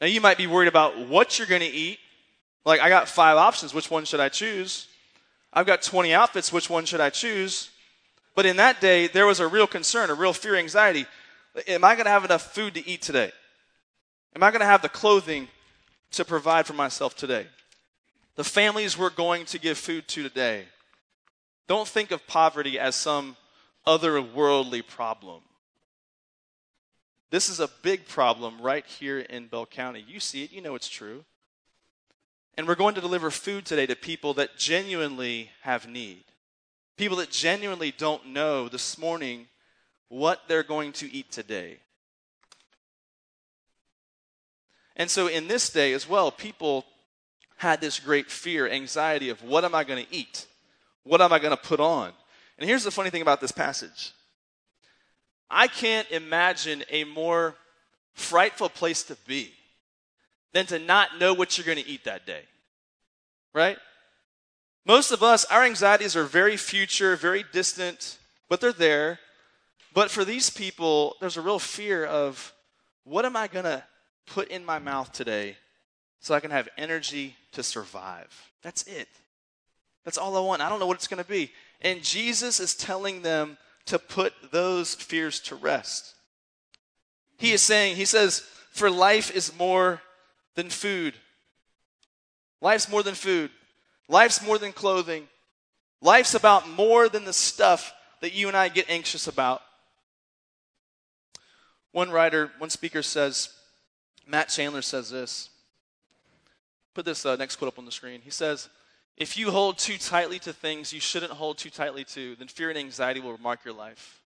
Now, 0.00 0.06
you 0.06 0.20
might 0.20 0.36
be 0.36 0.46
worried 0.46 0.68
about 0.68 0.98
what 1.08 1.38
you're 1.38 1.48
going 1.48 1.62
to 1.62 1.66
eat. 1.66 1.98
Like, 2.64 2.80
I 2.80 2.88
got 2.88 3.08
five 3.08 3.36
options. 3.38 3.72
Which 3.72 3.90
one 3.90 4.04
should 4.04 4.20
I 4.20 4.28
choose? 4.28 4.88
I've 5.52 5.66
got 5.66 5.82
20 5.82 6.12
outfits. 6.12 6.52
Which 6.52 6.68
one 6.68 6.84
should 6.84 7.00
I 7.00 7.10
choose? 7.10 7.70
But 8.34 8.46
in 8.46 8.56
that 8.56 8.80
day, 8.80 9.06
there 9.06 9.26
was 9.26 9.40
a 9.40 9.46
real 9.46 9.66
concern, 9.66 10.10
a 10.10 10.14
real 10.14 10.32
fear, 10.32 10.56
anxiety. 10.56 11.06
Am 11.66 11.84
I 11.84 11.94
going 11.94 12.04
to 12.04 12.10
have 12.10 12.24
enough 12.24 12.52
food 12.54 12.74
to 12.74 12.86
eat 12.88 13.02
today? 13.02 13.32
Am 14.34 14.42
I 14.42 14.50
going 14.50 14.60
to 14.60 14.66
have 14.66 14.82
the 14.82 14.88
clothing 14.88 15.48
to 16.12 16.24
provide 16.24 16.66
for 16.66 16.72
myself 16.72 17.16
today? 17.16 17.46
The 18.36 18.44
families 18.44 18.96
we're 18.96 19.10
going 19.10 19.44
to 19.46 19.58
give 19.58 19.78
food 19.78 20.08
to 20.08 20.22
today. 20.22 20.64
Don't 21.68 21.88
think 21.88 22.10
of 22.10 22.26
poverty 22.26 22.78
as 22.78 22.94
some 22.94 23.36
otherworldly 23.86 24.86
problem. 24.86 25.42
This 27.30 27.48
is 27.48 27.60
a 27.60 27.70
big 27.82 28.06
problem 28.06 28.60
right 28.60 28.84
here 28.84 29.18
in 29.18 29.46
Bell 29.46 29.66
County. 29.66 30.04
You 30.06 30.20
see 30.20 30.44
it, 30.44 30.52
you 30.52 30.60
know 30.60 30.74
it's 30.74 30.88
true. 30.88 31.24
And 32.56 32.68
we're 32.68 32.74
going 32.74 32.94
to 32.94 33.00
deliver 33.00 33.30
food 33.30 33.64
today 33.64 33.86
to 33.86 33.96
people 33.96 34.34
that 34.34 34.58
genuinely 34.58 35.50
have 35.62 35.88
need. 35.88 36.24
People 36.98 37.16
that 37.18 37.30
genuinely 37.30 37.90
don't 37.90 38.26
know 38.26 38.68
this 38.68 38.98
morning 38.98 39.46
what 40.08 40.42
they're 40.46 40.62
going 40.62 40.92
to 40.92 41.10
eat 41.10 41.32
today. 41.32 41.78
And 44.94 45.10
so, 45.10 45.26
in 45.26 45.48
this 45.48 45.70
day 45.70 45.94
as 45.94 46.06
well, 46.06 46.30
people 46.30 46.84
had 47.62 47.80
this 47.80 48.00
great 48.00 48.28
fear, 48.28 48.68
anxiety 48.68 49.28
of 49.28 49.40
what 49.44 49.64
am 49.64 49.72
I 49.72 49.84
going 49.84 50.04
to 50.04 50.12
eat? 50.12 50.46
What 51.04 51.20
am 51.20 51.32
I 51.32 51.38
going 51.38 51.56
to 51.56 51.62
put 51.62 51.78
on? 51.78 52.10
And 52.58 52.68
here's 52.68 52.82
the 52.82 52.90
funny 52.90 53.08
thing 53.08 53.22
about 53.22 53.40
this 53.40 53.52
passage 53.52 54.12
I 55.48 55.68
can't 55.68 56.10
imagine 56.10 56.82
a 56.90 57.04
more 57.04 57.54
frightful 58.14 58.68
place 58.68 59.04
to 59.04 59.16
be 59.28 59.52
than 60.52 60.66
to 60.66 60.80
not 60.80 61.20
know 61.20 61.34
what 61.34 61.56
you're 61.56 61.64
going 61.64 61.82
to 61.82 61.88
eat 61.88 62.04
that 62.04 62.26
day. 62.26 62.42
Right? 63.54 63.78
Most 64.84 65.12
of 65.12 65.22
us, 65.22 65.44
our 65.44 65.62
anxieties 65.62 66.16
are 66.16 66.24
very 66.24 66.56
future, 66.56 67.14
very 67.14 67.44
distant, 67.52 68.18
but 68.48 68.60
they're 68.60 68.72
there. 68.72 69.20
But 69.94 70.10
for 70.10 70.24
these 70.24 70.50
people, 70.50 71.14
there's 71.20 71.36
a 71.36 71.42
real 71.42 71.60
fear 71.60 72.04
of 72.04 72.52
what 73.04 73.24
am 73.24 73.36
I 73.36 73.46
going 73.46 73.66
to 73.66 73.84
put 74.26 74.48
in 74.48 74.64
my 74.64 74.80
mouth 74.80 75.12
today 75.12 75.56
so 76.18 76.34
I 76.34 76.40
can 76.40 76.50
have 76.50 76.68
energy 76.76 77.36
to 77.52 77.62
survive? 77.62 78.50
That's 78.62 78.84
it. 78.84 79.08
That's 80.04 80.18
all 80.18 80.36
I 80.36 80.40
want. 80.40 80.62
I 80.62 80.68
don't 80.68 80.80
know 80.80 80.86
what 80.86 80.96
it's 80.96 81.08
going 81.08 81.22
to 81.22 81.28
be. 81.28 81.52
And 81.80 82.02
Jesus 82.02 82.60
is 82.60 82.74
telling 82.74 83.22
them 83.22 83.56
to 83.86 83.98
put 83.98 84.32
those 84.50 84.94
fears 84.94 85.40
to 85.40 85.54
rest. 85.54 86.14
He 87.38 87.52
is 87.52 87.62
saying, 87.62 87.96
He 87.96 88.04
says, 88.04 88.44
for 88.70 88.90
life 88.90 89.34
is 89.34 89.56
more 89.58 90.00
than 90.54 90.70
food. 90.70 91.14
Life's 92.60 92.88
more 92.88 93.02
than 93.02 93.14
food. 93.14 93.50
Life's 94.08 94.44
more 94.44 94.58
than 94.58 94.72
clothing. 94.72 95.28
Life's 96.00 96.34
about 96.34 96.68
more 96.68 97.08
than 97.08 97.24
the 97.24 97.32
stuff 97.32 97.92
that 98.20 98.32
you 98.32 98.48
and 98.48 98.56
I 98.56 98.68
get 98.68 98.88
anxious 98.88 99.26
about. 99.26 99.60
One 101.92 102.10
writer, 102.10 102.50
one 102.58 102.70
speaker 102.70 103.02
says, 103.02 103.50
Matt 104.26 104.48
Chandler 104.48 104.82
says 104.82 105.10
this. 105.10 105.50
Put 106.94 107.04
this 107.04 107.24
uh, 107.24 107.36
next 107.36 107.56
quote 107.56 107.68
up 107.68 107.78
on 107.78 107.84
the 107.84 107.92
screen. 107.92 108.20
He 108.22 108.30
says, 108.30 108.68
If 109.16 109.38
you 109.38 109.50
hold 109.50 109.78
too 109.78 109.98
tightly 109.98 110.38
to 110.40 110.52
things 110.52 110.92
you 110.92 111.00
shouldn't 111.00 111.32
hold 111.32 111.58
too 111.58 111.70
tightly 111.70 112.04
to, 112.04 112.36
then 112.36 112.48
fear 112.48 112.68
and 112.68 112.78
anxiety 112.78 113.20
will 113.20 113.38
mark 113.38 113.64
your 113.64 113.74
life. 113.74 114.20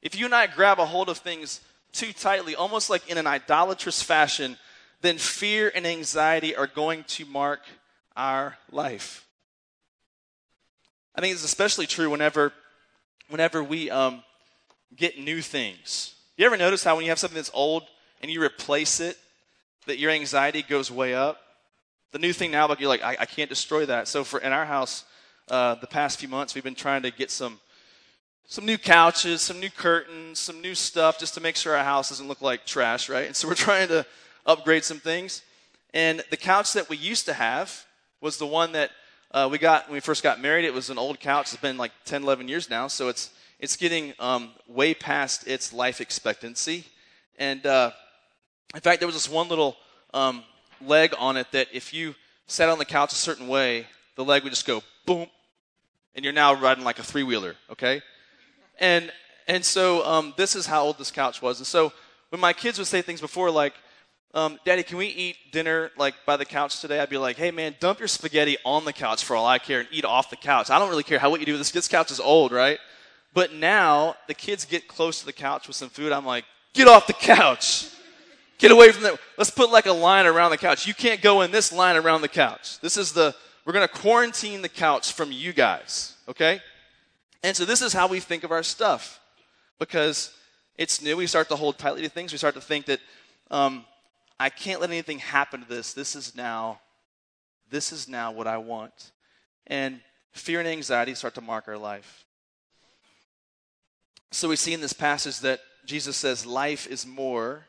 If 0.00 0.16
you 0.18 0.26
and 0.26 0.34
I 0.34 0.46
grab 0.46 0.78
a 0.78 0.86
hold 0.86 1.08
of 1.08 1.18
things 1.18 1.60
too 1.92 2.12
tightly, 2.12 2.54
almost 2.54 2.88
like 2.90 3.08
in 3.10 3.18
an 3.18 3.26
idolatrous 3.26 4.02
fashion, 4.02 4.56
then 5.00 5.18
fear 5.18 5.72
and 5.74 5.86
anxiety 5.86 6.54
are 6.54 6.66
going 6.66 7.04
to 7.04 7.24
mark 7.24 7.60
our 8.16 8.56
life. 8.70 9.26
I 11.14 11.20
think 11.20 11.32
it's 11.34 11.44
especially 11.44 11.86
true 11.86 12.10
whenever, 12.10 12.52
whenever 13.28 13.62
we 13.62 13.90
um, 13.90 14.22
get 14.94 15.18
new 15.18 15.42
things. 15.42 16.14
You 16.36 16.46
ever 16.46 16.56
notice 16.56 16.84
how 16.84 16.94
when 16.94 17.04
you 17.04 17.10
have 17.10 17.18
something 17.18 17.36
that's 17.36 17.50
old 17.52 17.84
and 18.22 18.30
you 18.30 18.42
replace 18.42 19.00
it, 19.00 19.18
that 19.86 19.98
your 19.98 20.10
anxiety 20.10 20.62
goes 20.62 20.90
way 20.90 21.14
up? 21.14 21.40
The 22.12 22.18
new 22.18 22.32
thing 22.32 22.50
now, 22.50 22.66
like 22.66 22.80
you're 22.80 22.88
like, 22.88 23.02
I, 23.02 23.16
I 23.20 23.26
can't 23.26 23.50
destroy 23.50 23.84
that. 23.86 24.08
So 24.08 24.24
for 24.24 24.40
in 24.40 24.52
our 24.52 24.64
house, 24.64 25.04
uh, 25.50 25.74
the 25.76 25.86
past 25.86 26.18
few 26.18 26.28
months, 26.28 26.54
we've 26.54 26.64
been 26.64 26.74
trying 26.74 27.02
to 27.02 27.10
get 27.10 27.30
some 27.30 27.60
some 28.50 28.64
new 28.64 28.78
couches, 28.78 29.42
some 29.42 29.60
new 29.60 29.68
curtains, 29.68 30.38
some 30.38 30.62
new 30.62 30.74
stuff, 30.74 31.18
just 31.18 31.34
to 31.34 31.40
make 31.40 31.54
sure 31.54 31.76
our 31.76 31.84
house 31.84 32.08
doesn't 32.08 32.28
look 32.28 32.40
like 32.40 32.64
trash, 32.64 33.10
right? 33.10 33.26
And 33.26 33.36
so 33.36 33.46
we're 33.46 33.54
trying 33.68 33.88
to 33.88 34.06
upgrade 34.46 34.84
some 34.84 34.98
things. 34.98 35.42
And 35.92 36.24
the 36.30 36.36
couch 36.38 36.72
that 36.72 36.88
we 36.88 36.96
used 36.96 37.26
to 37.26 37.34
have 37.34 37.84
was 38.22 38.38
the 38.38 38.46
one 38.46 38.72
that 38.72 38.90
uh, 39.32 39.48
we 39.50 39.58
got 39.58 39.86
when 39.88 39.94
we 39.94 40.00
first 40.00 40.22
got 40.22 40.40
married. 40.40 40.64
It 40.64 40.72
was 40.72 40.88
an 40.88 40.96
old 40.96 41.20
couch. 41.20 41.52
It's 41.52 41.60
been 41.60 41.76
like 41.76 41.92
10, 42.06 42.22
11 42.22 42.48
years 42.48 42.70
now, 42.70 42.88
so 42.88 43.08
it's 43.08 43.30
it's 43.58 43.76
getting 43.76 44.14
um, 44.18 44.52
way 44.66 44.94
past 44.94 45.46
its 45.46 45.72
life 45.72 46.00
expectancy. 46.00 46.84
And 47.38 47.66
uh, 47.66 47.90
in 48.74 48.80
fact, 48.80 49.00
there 49.00 49.08
was 49.08 49.16
this 49.16 49.28
one 49.28 49.48
little 49.48 49.76
um, 50.14 50.42
leg 50.80 51.14
on 51.18 51.36
it 51.36 51.50
that 51.52 51.68
if 51.72 51.92
you 51.92 52.14
sat 52.46 52.68
on 52.68 52.78
the 52.78 52.84
couch 52.84 53.12
a 53.12 53.16
certain 53.16 53.48
way, 53.48 53.86
the 54.16 54.24
leg 54.24 54.42
would 54.44 54.50
just 54.50 54.66
go 54.66 54.82
boom, 55.06 55.28
and 56.14 56.24
you're 56.24 56.34
now 56.34 56.54
riding 56.54 56.84
like 56.84 56.98
a 56.98 57.02
three 57.02 57.22
wheeler. 57.22 57.56
Okay, 57.70 58.02
and 58.78 59.12
and 59.46 59.64
so 59.64 60.04
um, 60.04 60.34
this 60.36 60.56
is 60.56 60.66
how 60.66 60.82
old 60.82 60.98
this 60.98 61.10
couch 61.10 61.40
was. 61.40 61.58
And 61.58 61.66
so 61.66 61.92
when 62.30 62.40
my 62.40 62.52
kids 62.52 62.78
would 62.78 62.86
say 62.86 63.02
things 63.02 63.20
before 63.20 63.50
like, 63.50 63.74
um, 64.34 64.58
Daddy, 64.64 64.82
can 64.82 64.98
we 64.98 65.06
eat 65.06 65.36
dinner 65.52 65.90
like 65.96 66.14
by 66.26 66.36
the 66.36 66.44
couch 66.44 66.80
today? 66.80 67.00
I'd 67.00 67.08
be 67.08 67.18
like, 67.18 67.36
Hey 67.36 67.50
man, 67.50 67.74
dump 67.80 67.98
your 67.98 68.08
spaghetti 68.08 68.58
on 68.64 68.84
the 68.84 68.92
couch 68.92 69.24
for 69.24 69.36
all 69.36 69.46
I 69.46 69.58
care 69.58 69.80
and 69.80 69.88
eat 69.90 70.04
off 70.04 70.30
the 70.30 70.36
couch. 70.36 70.70
I 70.70 70.78
don't 70.78 70.90
really 70.90 71.02
care 71.02 71.18
how 71.18 71.30
what 71.30 71.40
you 71.40 71.46
do 71.46 71.52
with 71.52 71.60
this. 71.60 71.70
This 71.70 71.88
couch 71.88 72.10
is 72.10 72.20
old, 72.20 72.52
right? 72.52 72.78
But 73.34 73.52
now 73.52 74.16
the 74.26 74.34
kids 74.34 74.64
get 74.64 74.88
close 74.88 75.20
to 75.20 75.26
the 75.26 75.32
couch 75.32 75.66
with 75.66 75.76
some 75.76 75.88
food. 75.88 76.12
I'm 76.12 76.26
like, 76.26 76.44
Get 76.74 76.86
off 76.86 77.06
the 77.06 77.12
couch. 77.12 77.88
Get 78.58 78.72
away 78.72 78.90
from 78.90 79.04
that. 79.04 79.18
Let's 79.36 79.50
put 79.50 79.70
like 79.70 79.86
a 79.86 79.92
line 79.92 80.26
around 80.26 80.50
the 80.50 80.58
couch. 80.58 80.86
You 80.86 80.94
can't 80.94 81.22
go 81.22 81.42
in 81.42 81.50
this 81.52 81.72
line 81.72 81.96
around 81.96 82.22
the 82.22 82.28
couch. 82.28 82.80
This 82.80 82.96
is 82.96 83.12
the, 83.12 83.34
we're 83.64 83.72
going 83.72 83.86
to 83.86 83.94
quarantine 83.94 84.62
the 84.62 84.68
couch 84.68 85.12
from 85.12 85.30
you 85.30 85.52
guys, 85.52 86.16
okay? 86.28 86.60
And 87.44 87.56
so 87.56 87.64
this 87.64 87.82
is 87.82 87.92
how 87.92 88.08
we 88.08 88.18
think 88.18 88.42
of 88.42 88.50
our 88.50 88.64
stuff 88.64 89.20
because 89.78 90.34
it's 90.76 91.00
new. 91.00 91.16
We 91.16 91.28
start 91.28 91.48
to 91.50 91.56
hold 91.56 91.78
tightly 91.78 92.02
to 92.02 92.08
things. 92.08 92.32
We 92.32 92.38
start 92.38 92.54
to 92.56 92.60
think 92.60 92.86
that 92.86 93.00
um, 93.50 93.84
I 94.40 94.50
can't 94.50 94.80
let 94.80 94.90
anything 94.90 95.20
happen 95.20 95.62
to 95.62 95.68
this. 95.68 95.92
This 95.92 96.16
is 96.16 96.34
now, 96.34 96.80
this 97.70 97.92
is 97.92 98.08
now 98.08 98.32
what 98.32 98.48
I 98.48 98.58
want. 98.58 99.12
And 99.68 100.00
fear 100.32 100.58
and 100.58 100.68
anxiety 100.68 101.14
start 101.14 101.34
to 101.36 101.40
mark 101.40 101.68
our 101.68 101.78
life. 101.78 102.24
So 104.32 104.48
we 104.48 104.56
see 104.56 104.72
in 104.72 104.80
this 104.80 104.92
passage 104.92 105.40
that 105.40 105.60
Jesus 105.86 106.16
says 106.16 106.44
life 106.44 106.86
is 106.86 107.06
more 107.06 107.64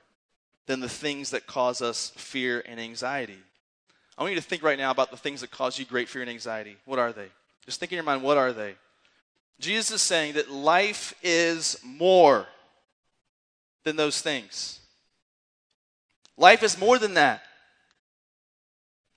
than 0.70 0.82
the 0.82 0.88
things 0.88 1.32
that 1.32 1.48
cause 1.48 1.82
us 1.82 2.12
fear 2.16 2.62
and 2.68 2.80
anxiety. 2.80 3.40
I 4.16 4.22
want 4.22 4.36
you 4.36 4.40
to 4.40 4.46
think 4.46 4.62
right 4.62 4.78
now 4.78 4.92
about 4.92 5.10
the 5.10 5.18
things 5.18 5.42
that 5.42 5.50
cause 5.50 5.80
you 5.80 5.84
great 5.84 6.08
fear 6.08 6.22
and 6.22 6.30
anxiety. 6.30 6.78
What 6.86 7.00
are 7.00 7.12
they? 7.12 7.26
Just 7.66 7.80
think 7.80 7.92
in 7.92 7.96
your 7.96 8.04
mind, 8.04 8.22
what 8.22 8.38
are 8.38 8.54
they? 8.54 8.76
Jesus 9.60 9.90
is 9.90 10.02
saying 10.04 10.36
that 10.36 10.52
life 10.52 11.16
is 11.24 11.80
more 11.84 12.46
than 13.84 13.96
those 13.96 14.22
things. 14.22 14.80
Life 16.38 16.62
is 16.62 16.78
more 16.78 17.00
than 17.00 17.16
that. 17.16 17.42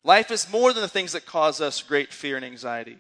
Life 0.05 0.31
is 0.31 0.51
more 0.51 0.73
than 0.73 0.81
the 0.81 0.89
things 0.89 1.13
that 1.13 1.27
cause 1.27 1.61
us 1.61 1.83
great 1.83 2.15
fear 2.15 2.37
and 2.37 2.47
anxiety. 2.47 2.97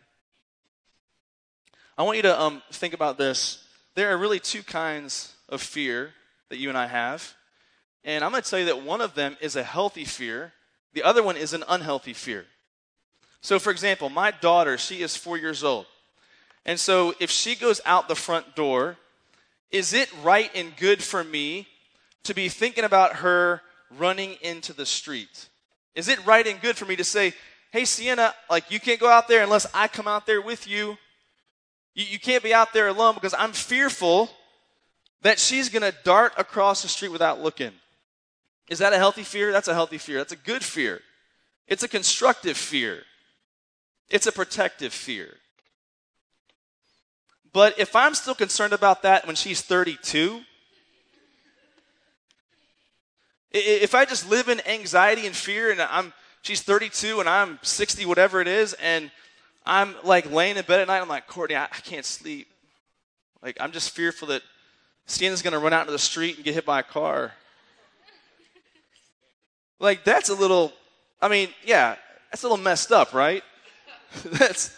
I 1.96 2.02
want 2.02 2.18
you 2.18 2.22
to 2.24 2.38
um, 2.38 2.60
think 2.70 2.92
about 2.92 3.16
this. 3.16 3.64
There 3.94 4.12
are 4.12 4.18
really 4.18 4.40
two 4.40 4.62
kinds 4.62 5.32
of 5.48 5.62
fear 5.62 6.12
that 6.50 6.58
you 6.58 6.68
and 6.68 6.76
I 6.76 6.86
have. 6.86 7.34
And 8.04 8.24
I'm 8.24 8.30
going 8.30 8.42
to 8.42 8.48
tell 8.48 8.58
you 8.58 8.66
that 8.66 8.82
one 8.82 9.00
of 9.00 9.14
them 9.14 9.36
is 9.40 9.56
a 9.56 9.62
healthy 9.62 10.04
fear, 10.04 10.52
the 10.92 11.02
other 11.02 11.22
one 11.22 11.36
is 11.36 11.52
an 11.52 11.64
unhealthy 11.68 12.12
fear. 12.12 12.46
So, 13.40 13.58
for 13.58 13.70
example, 13.70 14.08
my 14.08 14.30
daughter, 14.30 14.78
she 14.78 15.02
is 15.02 15.16
four 15.16 15.36
years 15.36 15.64
old. 15.64 15.86
And 16.64 16.78
so 16.78 17.14
if 17.18 17.30
she 17.30 17.56
goes 17.56 17.80
out 17.84 18.08
the 18.08 18.14
front 18.14 18.54
door, 18.54 18.96
is 19.70 19.92
it 19.92 20.10
right 20.22 20.50
and 20.54 20.76
good 20.76 21.02
for 21.02 21.24
me 21.24 21.66
to 22.24 22.34
be 22.34 22.48
thinking 22.48 22.84
about 22.84 23.16
her 23.16 23.62
running 23.98 24.36
into 24.42 24.72
the 24.72 24.86
street? 24.86 25.48
Is 25.94 26.08
it 26.08 26.24
right 26.24 26.46
and 26.46 26.60
good 26.60 26.76
for 26.76 26.84
me 26.84 26.96
to 26.96 27.04
say, 27.04 27.34
hey, 27.72 27.84
Sienna, 27.84 28.34
like 28.48 28.70
you 28.70 28.78
can't 28.78 29.00
go 29.00 29.08
out 29.08 29.28
there 29.28 29.42
unless 29.42 29.66
I 29.74 29.88
come 29.88 30.06
out 30.06 30.26
there 30.26 30.40
with 30.40 30.68
you? 30.68 30.96
You, 31.94 32.04
you 32.04 32.18
can't 32.18 32.44
be 32.44 32.54
out 32.54 32.72
there 32.72 32.88
alone 32.88 33.14
because 33.14 33.34
I'm 33.36 33.52
fearful 33.52 34.30
that 35.22 35.38
she's 35.38 35.68
going 35.68 35.82
to 35.82 35.96
dart 36.04 36.32
across 36.36 36.82
the 36.82 36.88
street 36.88 37.10
without 37.10 37.40
looking. 37.40 37.72
Is 38.72 38.78
that 38.78 38.94
a 38.94 38.96
healthy 38.96 39.22
fear? 39.22 39.52
That's 39.52 39.68
a 39.68 39.74
healthy 39.74 39.98
fear. 39.98 40.16
That's 40.16 40.32
a 40.32 40.36
good 40.36 40.64
fear. 40.64 41.02
It's 41.68 41.82
a 41.82 41.88
constructive 41.88 42.56
fear. 42.56 43.02
It's 44.08 44.26
a 44.26 44.32
protective 44.32 44.94
fear. 44.94 45.28
But 47.52 47.78
if 47.78 47.94
I'm 47.94 48.14
still 48.14 48.34
concerned 48.34 48.72
about 48.72 49.02
that 49.02 49.26
when 49.26 49.36
she's 49.36 49.60
32, 49.60 50.40
if 53.50 53.94
I 53.94 54.06
just 54.06 54.30
live 54.30 54.48
in 54.48 54.66
anxiety 54.66 55.26
and 55.26 55.36
fear 55.36 55.70
and 55.70 55.82
I'm 55.82 56.14
she's 56.40 56.62
32 56.62 57.20
and 57.20 57.28
I'm 57.28 57.58
60 57.60 58.06
whatever 58.06 58.40
it 58.40 58.48
is 58.48 58.72
and 58.80 59.10
I'm 59.66 59.94
like 60.02 60.32
laying 60.32 60.56
in 60.56 60.64
bed 60.64 60.80
at 60.80 60.88
night 60.88 61.02
I'm 61.02 61.08
like 61.08 61.26
Courtney 61.26 61.56
I, 61.56 61.64
I 61.64 61.80
can't 61.84 62.06
sleep 62.06 62.48
like 63.42 63.58
I'm 63.60 63.72
just 63.72 63.90
fearful 63.90 64.28
that 64.28 64.40
Sienna's 65.04 65.42
going 65.42 65.52
to 65.52 65.58
run 65.58 65.74
out 65.74 65.82
into 65.82 65.92
the 65.92 65.98
street 65.98 66.36
and 66.36 66.44
get 66.46 66.54
hit 66.54 66.64
by 66.64 66.80
a 66.80 66.82
car 66.82 67.34
like 69.82 70.02
that's 70.02 70.30
a 70.30 70.34
little 70.34 70.72
I 71.20 71.28
mean 71.28 71.50
yeah 71.62 71.96
that's 72.30 72.42
a 72.42 72.48
little 72.48 72.64
messed 72.64 72.90
up 72.90 73.12
right 73.12 73.42
that's 74.24 74.74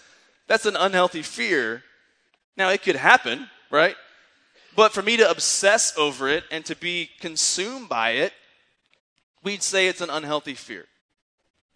that's 0.48 0.66
an 0.66 0.74
unhealthy 0.74 1.22
fear 1.22 1.84
now, 2.56 2.70
it 2.70 2.82
could 2.82 2.96
happen, 2.96 3.48
right? 3.70 3.96
But 4.76 4.92
for 4.92 5.02
me 5.02 5.16
to 5.16 5.30
obsess 5.30 5.96
over 5.96 6.28
it 6.28 6.44
and 6.50 6.64
to 6.66 6.76
be 6.76 7.10
consumed 7.20 7.88
by 7.88 8.10
it, 8.10 8.32
we'd 9.42 9.62
say 9.62 9.88
it's 9.88 10.00
an 10.00 10.10
unhealthy 10.10 10.54
fear. 10.54 10.86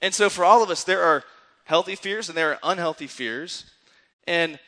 And 0.00 0.14
so 0.14 0.30
for 0.30 0.44
all 0.44 0.62
of 0.62 0.70
us, 0.70 0.84
there 0.84 1.02
are 1.02 1.24
healthy 1.64 1.96
fears 1.96 2.28
and 2.28 2.38
there 2.38 2.52
are 2.52 2.58
unhealthy 2.62 3.08
fears. 3.08 3.64
And, 4.26 4.58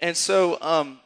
and 0.00 0.16
so 0.16 0.58
um, 0.62 1.00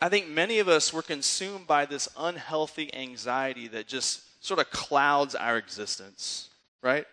I 0.00 0.08
think 0.08 0.28
many 0.28 0.58
of 0.58 0.68
us 0.68 0.92
were 0.92 1.02
consumed 1.02 1.66
by 1.66 1.86
this 1.86 2.08
unhealthy 2.18 2.94
anxiety 2.94 3.68
that 3.68 3.86
just 3.86 4.22
sort 4.40 4.60
of 4.60 4.70
clouds 4.70 5.34
our 5.34 5.56
existence, 5.56 6.48
right? 6.82 7.06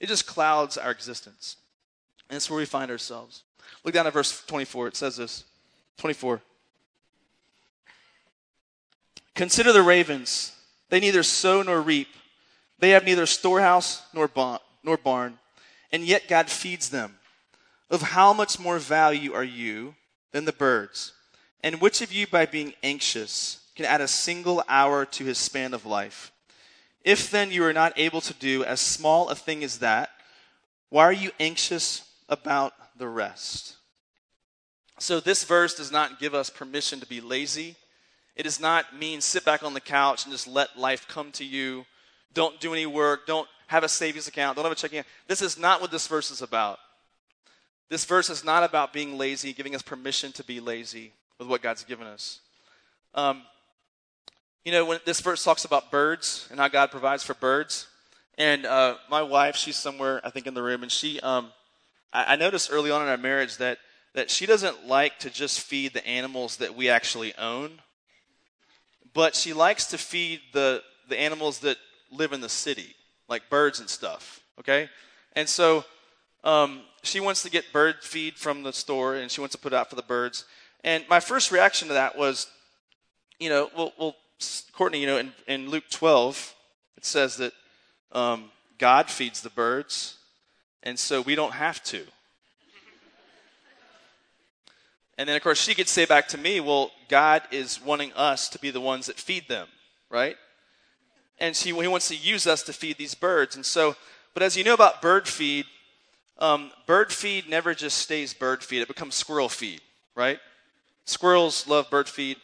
It 0.00 0.08
just 0.08 0.26
clouds 0.26 0.76
our 0.76 0.90
existence. 0.90 1.56
And 2.28 2.36
that's 2.36 2.50
where 2.50 2.58
we 2.58 2.66
find 2.66 2.90
ourselves. 2.90 3.42
Look 3.84 3.94
down 3.94 4.06
at 4.06 4.12
verse 4.12 4.44
24. 4.46 4.88
It 4.88 4.96
says 4.96 5.16
this 5.16 5.44
24. 5.98 6.40
Consider 9.34 9.72
the 9.72 9.82
ravens. 9.82 10.52
They 10.88 11.00
neither 11.00 11.22
sow 11.22 11.62
nor 11.62 11.80
reap. 11.80 12.08
They 12.78 12.90
have 12.90 13.04
neither 13.04 13.26
storehouse 13.26 14.02
nor, 14.12 14.30
nor 14.82 14.96
barn, 14.96 15.38
and 15.92 16.04
yet 16.04 16.28
God 16.28 16.48
feeds 16.48 16.90
them. 16.90 17.14
Of 17.90 18.02
how 18.02 18.32
much 18.32 18.58
more 18.58 18.78
value 18.78 19.32
are 19.32 19.44
you 19.44 19.94
than 20.32 20.44
the 20.44 20.52
birds? 20.52 21.12
And 21.62 21.80
which 21.80 22.02
of 22.02 22.12
you, 22.12 22.26
by 22.26 22.46
being 22.46 22.74
anxious, 22.82 23.60
can 23.74 23.86
add 23.86 24.00
a 24.00 24.08
single 24.08 24.62
hour 24.68 25.04
to 25.06 25.24
his 25.24 25.38
span 25.38 25.72
of 25.72 25.86
life? 25.86 26.30
If 27.08 27.30
then 27.30 27.50
you 27.50 27.64
are 27.64 27.72
not 27.72 27.94
able 27.96 28.20
to 28.20 28.34
do 28.34 28.64
as 28.64 28.80
small 28.80 29.30
a 29.30 29.34
thing 29.34 29.64
as 29.64 29.78
that, 29.78 30.10
why 30.90 31.04
are 31.04 31.12
you 31.12 31.30
anxious 31.40 32.04
about 32.28 32.74
the 32.98 33.08
rest. 33.08 33.76
So, 34.98 35.20
this 35.20 35.44
verse 35.44 35.74
does 35.74 35.92
not 35.92 36.18
give 36.18 36.34
us 36.34 36.50
permission 36.50 37.00
to 37.00 37.06
be 37.06 37.20
lazy. 37.20 37.76
It 38.34 38.42
does 38.42 38.60
not 38.60 38.96
mean 38.96 39.20
sit 39.20 39.44
back 39.44 39.62
on 39.62 39.74
the 39.74 39.80
couch 39.80 40.24
and 40.24 40.32
just 40.32 40.46
let 40.46 40.78
life 40.78 41.06
come 41.08 41.32
to 41.32 41.44
you. 41.44 41.86
Don't 42.34 42.60
do 42.60 42.72
any 42.72 42.86
work. 42.86 43.26
Don't 43.26 43.48
have 43.68 43.84
a 43.84 43.88
savings 43.88 44.28
account. 44.28 44.56
Don't 44.56 44.64
have 44.64 44.72
a 44.72 44.76
checking 44.76 44.98
account. 44.98 45.12
This 45.28 45.42
is 45.42 45.58
not 45.58 45.80
what 45.80 45.90
this 45.90 46.06
verse 46.06 46.30
is 46.30 46.42
about. 46.42 46.78
This 47.88 48.04
verse 48.04 48.28
is 48.28 48.44
not 48.44 48.64
about 48.64 48.92
being 48.92 49.16
lazy, 49.16 49.52
giving 49.52 49.74
us 49.74 49.82
permission 49.82 50.32
to 50.32 50.44
be 50.44 50.60
lazy 50.60 51.12
with 51.38 51.48
what 51.48 51.62
God's 51.62 51.84
given 51.84 52.06
us. 52.06 52.40
Um, 53.14 53.42
you 54.68 54.72
know, 54.72 54.84
when 54.84 55.00
this 55.06 55.22
verse 55.22 55.42
talks 55.42 55.64
about 55.64 55.90
birds 55.90 56.46
and 56.50 56.60
how 56.60 56.68
God 56.68 56.90
provides 56.90 57.24
for 57.24 57.32
birds, 57.32 57.86
and 58.36 58.66
uh, 58.66 58.96
my 59.08 59.22
wife, 59.22 59.56
she's 59.56 59.76
somewhere, 59.76 60.20
I 60.22 60.28
think, 60.28 60.46
in 60.46 60.52
the 60.52 60.62
room, 60.62 60.82
and 60.82 60.92
she, 60.92 61.18
um, 61.20 61.52
I, 62.12 62.34
I 62.34 62.36
noticed 62.36 62.68
early 62.70 62.90
on 62.90 63.00
in 63.00 63.08
our 63.08 63.16
marriage 63.16 63.56
that 63.56 63.78
that 64.12 64.30
she 64.30 64.44
doesn't 64.44 64.86
like 64.86 65.18
to 65.20 65.30
just 65.30 65.62
feed 65.62 65.94
the 65.94 66.06
animals 66.06 66.58
that 66.58 66.76
we 66.76 66.90
actually 66.90 67.34
own, 67.38 67.80
but 69.14 69.34
she 69.34 69.54
likes 69.54 69.86
to 69.86 69.96
feed 69.96 70.42
the 70.52 70.82
the 71.08 71.18
animals 71.18 71.60
that 71.60 71.78
live 72.12 72.34
in 72.34 72.42
the 72.42 72.50
city, 72.50 72.94
like 73.26 73.48
birds 73.48 73.80
and 73.80 73.88
stuff. 73.88 74.40
Okay, 74.58 74.90
and 75.34 75.48
so 75.48 75.82
um, 76.44 76.82
she 77.02 77.20
wants 77.20 77.42
to 77.42 77.50
get 77.50 77.72
bird 77.72 78.02
feed 78.02 78.34
from 78.34 78.64
the 78.64 78.74
store, 78.74 79.14
and 79.14 79.30
she 79.30 79.40
wants 79.40 79.54
to 79.54 79.58
put 79.58 79.72
it 79.72 79.76
out 79.76 79.88
for 79.88 79.96
the 79.96 80.02
birds. 80.02 80.44
And 80.84 81.06
my 81.08 81.20
first 81.20 81.52
reaction 81.52 81.88
to 81.88 81.94
that 81.94 82.18
was, 82.18 82.48
you 83.40 83.48
know, 83.48 83.70
well, 83.74 83.94
well 83.98 84.14
Courtney, 84.72 85.00
you 85.00 85.06
know, 85.06 85.18
in, 85.18 85.32
in 85.46 85.68
Luke 85.68 85.84
12, 85.90 86.54
it 86.96 87.04
says 87.04 87.36
that 87.36 87.52
um, 88.12 88.50
God 88.78 89.10
feeds 89.10 89.42
the 89.42 89.50
birds, 89.50 90.16
and 90.82 90.98
so 90.98 91.20
we 91.20 91.34
don't 91.34 91.54
have 91.54 91.82
to. 91.84 92.04
And 95.18 95.28
then, 95.28 95.34
of 95.34 95.42
course, 95.42 95.60
she 95.60 95.74
could 95.74 95.88
say 95.88 96.04
back 96.04 96.28
to 96.28 96.38
me, 96.38 96.60
well, 96.60 96.92
God 97.08 97.42
is 97.50 97.82
wanting 97.82 98.12
us 98.12 98.48
to 98.50 98.58
be 98.60 98.70
the 98.70 98.80
ones 98.80 99.06
that 99.06 99.18
feed 99.18 99.48
them, 99.48 99.66
right? 100.08 100.36
And 101.40 101.56
she, 101.56 101.70
he 101.72 101.88
wants 101.88 102.06
to 102.08 102.16
use 102.16 102.46
us 102.46 102.62
to 102.64 102.72
feed 102.72 102.98
these 102.98 103.16
birds. 103.16 103.56
And 103.56 103.66
so, 103.66 103.96
but 104.32 104.44
as 104.44 104.56
you 104.56 104.62
know 104.62 104.74
about 104.74 105.02
bird 105.02 105.26
feed, 105.26 105.66
um, 106.38 106.70
bird 106.86 107.12
feed 107.12 107.48
never 107.48 107.74
just 107.74 107.98
stays 107.98 108.32
bird 108.32 108.62
feed, 108.62 108.80
it 108.80 108.86
becomes 108.86 109.16
squirrel 109.16 109.48
feed, 109.48 109.80
right? 110.14 110.38
Squirrels 111.04 111.66
love 111.66 111.90
bird 111.90 112.08
feed. 112.08 112.36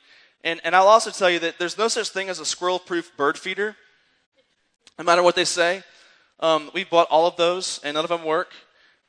And, 0.45 0.61
and 0.63 0.77
I'll 0.77 0.87
also 0.87 1.11
tell 1.11 1.31
you 1.31 1.41
that 1.41 1.59
there's 1.59 1.77
no 1.77 1.89
such 1.89 2.11
thing 2.11 2.29
as 2.29 2.39
a 2.39 2.45
squirrel 2.45 2.79
proof 2.79 3.11
bird 3.17 3.37
feeder, 3.37 3.75
no 4.99 5.05
matter 5.05 5.23
what 5.23 5.35
they 5.35 5.45
say. 5.45 5.83
Um, 6.39 6.71
we 6.73 6.85
bought 6.85 7.09
all 7.11 7.27
of 7.27 7.37
those, 7.37 7.81
and 7.83 7.95
none 7.95 8.05
of 8.05 8.11
them 8.11 8.25
work. 8.25 8.53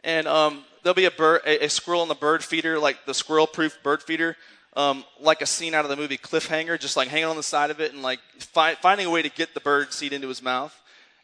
And 0.03 0.27
um, 0.27 0.63
there'll 0.81 0.95
be 0.95 1.05
a, 1.05 1.11
bird, 1.11 1.41
a, 1.45 1.65
a, 1.65 1.69
squirrel 1.69 2.01
in 2.03 2.07
the 2.07 2.15
bird 2.15 2.43
feeder, 2.43 2.79
like 2.79 3.05
the 3.05 3.13
squirrel-proof 3.13 3.83
bird 3.83 4.01
feeder. 4.01 4.37
um, 4.75 5.05
like 5.19 5.41
a 5.41 5.45
scene 5.45 5.73
out 5.73 5.85
of 5.85 5.89
the 5.89 5.95
movie 5.95 6.17
Cliffhanger, 6.17 6.79
just 6.79 6.97
like 6.97 7.07
hanging 7.07 7.25
on 7.25 7.37
the 7.37 7.43
side 7.43 7.71
of 7.71 7.79
it 7.79 7.93
and 7.93 8.01
like 8.01 8.19
fi- 8.39 8.75
finding 8.75 9.07
a 9.07 9.09
way 9.09 9.21
to 9.21 9.29
get 9.29 9.53
the 9.53 9.59
bird 9.59 9.93
seed 9.93 10.13
into 10.13 10.27
his 10.27 10.41
mouth. 10.41 10.75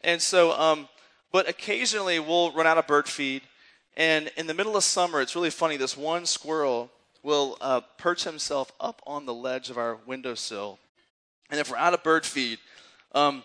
And 0.04 0.22
so, 0.22 0.52
um, 0.54 0.88
but 1.32 1.50
occasionally 1.50 2.20
we'll 2.20 2.52
run 2.52 2.66
out 2.66 2.78
of 2.78 2.88
bird 2.88 3.08
feed. 3.08 3.42
And 3.98 4.32
in 4.38 4.48
the 4.48 4.54
middle 4.54 4.78
of 4.78 4.84
summer, 4.84 5.22
it's 5.22 5.36
really 5.36 5.50
funny. 5.50 5.76
This 5.76 5.98
one 5.98 6.26
squirrel 6.26 6.90
will 7.24 7.58
uh, 7.62 7.82
perch 7.98 8.24
himself 8.24 8.72
up 8.80 9.02
on 9.06 9.26
the 9.26 9.34
ledge 9.34 9.70
of 9.70 9.78
our 9.78 9.98
windowsill. 10.06 10.80
And 11.50 11.60
if 11.60 11.70
we're 11.70 11.78
out 11.78 11.94
of 11.94 12.04
bird 12.04 12.26
feed, 12.26 12.60
um, 13.14 13.44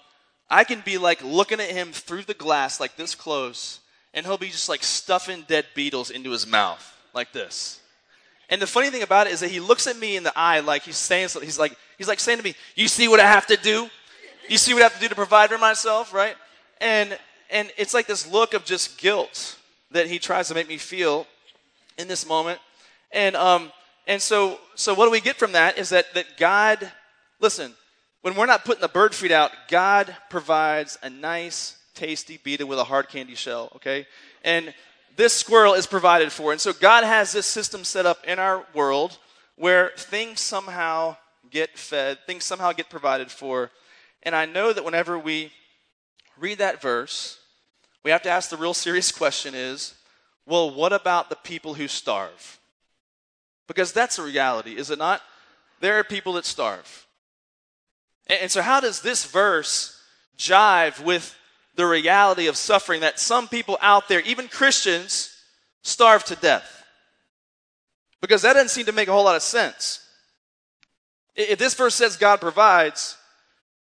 I 0.49 0.65
can 0.65 0.81
be 0.81 0.99
like 0.99 1.23
looking 1.23 1.61
at 1.61 1.71
him 1.71 1.93
through 1.93 2.23
the 2.23 2.35
glass, 2.35 2.81
like 2.81 2.97
this 2.97 3.15
close, 3.15 3.81
and 4.15 4.25
he'll 4.25 4.39
be 4.39 4.49
just 4.49 4.69
like 4.69 4.83
stuffing 4.83 5.45
dead 5.49 5.67
beetles 5.75 6.11
into 6.11 6.31
his 6.31 6.47
mouth, 6.47 6.97
like 7.13 7.33
this. 7.33 7.81
And 8.49 8.63
the 8.63 8.67
funny 8.67 8.91
thing 8.91 9.03
about 9.03 9.27
it 9.27 9.33
is 9.33 9.41
that 9.41 9.51
he 9.51 9.59
looks 9.59 9.87
at 9.87 9.99
me 9.99 10.17
in 10.17 10.23
the 10.23 10.33
eye 10.37 10.61
like 10.61 10.83
he's 10.83 10.97
saying 10.97 11.29
something. 11.29 11.47
He's 11.47 11.59
like, 11.59 11.77
he's 11.99 12.09
like 12.09 12.21
saying 12.21 12.39
to 12.39 12.45
me, 12.45 12.55
You 12.77 12.87
see 12.89 13.09
what 13.09 13.19
I 13.19 13.27
have 13.27 13.47
to 13.49 13.57
do? 13.57 13.91
You 14.49 14.59
see 14.59 14.73
what 14.73 14.83
I 14.83 14.85
have 14.85 14.95
to 14.95 15.01
do 15.01 15.09
to 15.09 15.15
provide 15.17 15.51
for 15.51 15.59
myself, 15.59 16.15
right? 16.15 16.37
And 16.81 17.19
and 17.51 17.71
it's 17.77 17.95
like 17.95 18.07
this 18.07 18.31
look 18.31 18.55
of 18.55 18.65
just 18.65 18.99
guilt 18.99 19.59
that 19.91 20.07
he 20.07 20.19
tries 20.19 20.49
to 20.49 20.55
make 20.55 20.69
me 20.69 20.79
feel 20.79 21.27
in 21.99 22.09
this 22.09 22.27
moment. 22.27 22.61
And 23.13 23.37
um 23.37 23.73
and 24.07 24.21
so 24.21 24.59
so 24.75 24.95
what 24.95 25.07
do 25.07 25.11
we 25.11 25.21
get 25.21 25.37
from 25.37 25.53
that 25.53 25.79
is 25.79 25.91
that 25.91 26.13
that 26.15 26.37
God 26.37 26.91
listen, 27.41 27.75
when 28.23 28.35
we're 28.35 28.47
not 28.47 28.65
putting 28.65 28.81
the 28.81 28.89
bird 28.89 29.15
feed 29.15 29.33
out, 29.33 29.53
God 29.69 30.15
provides 30.31 30.99
a 31.03 31.11
nice, 31.11 31.79
tasty 31.95 32.39
beetle 32.43 32.69
with 32.69 32.79
a 32.79 32.85
hard 32.85 33.09
candy 33.09 33.35
shell, 33.35 33.71
okay? 33.77 34.07
And 34.43 34.75
this 35.17 35.33
squirrel 35.33 35.75
is 35.75 35.87
provided 35.87 36.33
for. 36.33 36.53
And 36.53 36.61
so 36.61 36.73
God 36.73 37.05
has 37.05 37.33
this 37.33 37.47
system 37.47 37.85
set 37.85 38.07
up 38.07 38.25
in 38.27 38.39
our 38.39 38.65
world 38.75 39.19
where 39.57 39.93
things 39.97 40.41
somehow 40.41 41.17
get 41.51 41.79
fed, 41.79 42.19
things 42.27 42.45
somehow 42.45 42.73
get 42.73 42.91
provided 42.91 43.31
for. 43.31 43.71
And 44.23 44.35
I 44.35 44.45
know 44.45 44.73
that 44.73 44.85
whenever 44.85 45.19
we 45.19 45.53
read 46.39 46.59
that 46.59 46.83
verse, 46.83 47.39
we 48.03 48.11
have 48.11 48.23
to 48.23 48.31
ask 48.31 48.51
the 48.51 48.57
real 48.57 48.75
serious 48.75 49.11
question 49.17 49.55
is, 49.55 49.95
well, 50.47 50.73
what 50.73 50.93
about 50.93 51.29
the 51.29 51.37
people 51.37 51.75
who 51.75 51.89
starve? 51.89 52.59
Because 53.67 53.93
that's 53.93 54.19
a 54.19 54.23
reality, 54.23 54.77
is 54.77 54.91
it 54.91 54.99
not? 54.99 55.23
There 55.81 55.99
are 55.99 56.05
people 56.05 56.35
that 56.35 56.45
starve. 56.45 57.07
And 58.29 58.51
so, 58.51 58.63
how 58.63 58.81
does 58.81 59.01
this 59.03 59.25
verse 59.25 60.01
jive 60.39 61.03
with 61.03 61.37
the 61.77 61.87
reality 61.87 62.47
of 62.47 62.57
suffering 62.57 63.03
that 63.03 63.21
some 63.21 63.49
people 63.49 63.79
out 63.81 64.09
there, 64.09 64.21
even 64.21 64.49
Christians, 64.49 65.37
starve 65.83 66.25
to 66.25 66.37
death. 66.37 66.85
Because 68.21 68.43
that 68.43 68.55
doesn't 68.55 68.71
seem 68.71 68.87
to 68.87 68.93
make 68.93 69.09
a 69.09 69.13
whole 69.13 69.25
lot 69.25 69.37
of 69.37 69.43
sense. 69.43 70.01
If 71.37 71.59
this 71.59 71.75
verse 71.75 71.95
says 71.95 72.17
God 72.17 72.41
provides 72.41 73.17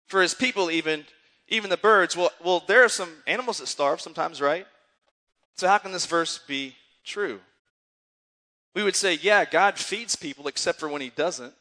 for 0.08 0.22
his 0.22 0.34
people, 0.34 0.72
even, 0.72 1.06
even 1.48 1.70
the 1.70 1.78
birds, 1.78 2.18
well, 2.18 2.32
well, 2.44 2.64
there 2.68 2.84
are 2.84 2.90
some 2.90 3.10
animals 3.28 3.60
that 3.60 3.68
starve 3.68 4.02
sometimes, 4.02 4.42
right? 4.42 4.66
So, 5.56 5.68
how 5.68 5.78
can 5.78 5.92
this 5.92 6.08
verse 6.08 6.40
be 6.40 6.76
true? 7.04 7.40
We 8.76 8.84
would 8.84 8.96
say, 8.96 9.18
yeah, 9.22 9.46
God 9.46 9.80
feeds 9.80 10.16
people 10.16 10.48
except 10.48 10.80
for 10.80 10.90
when 10.90 11.02
he 11.02 11.10
doesn't. 11.10 11.54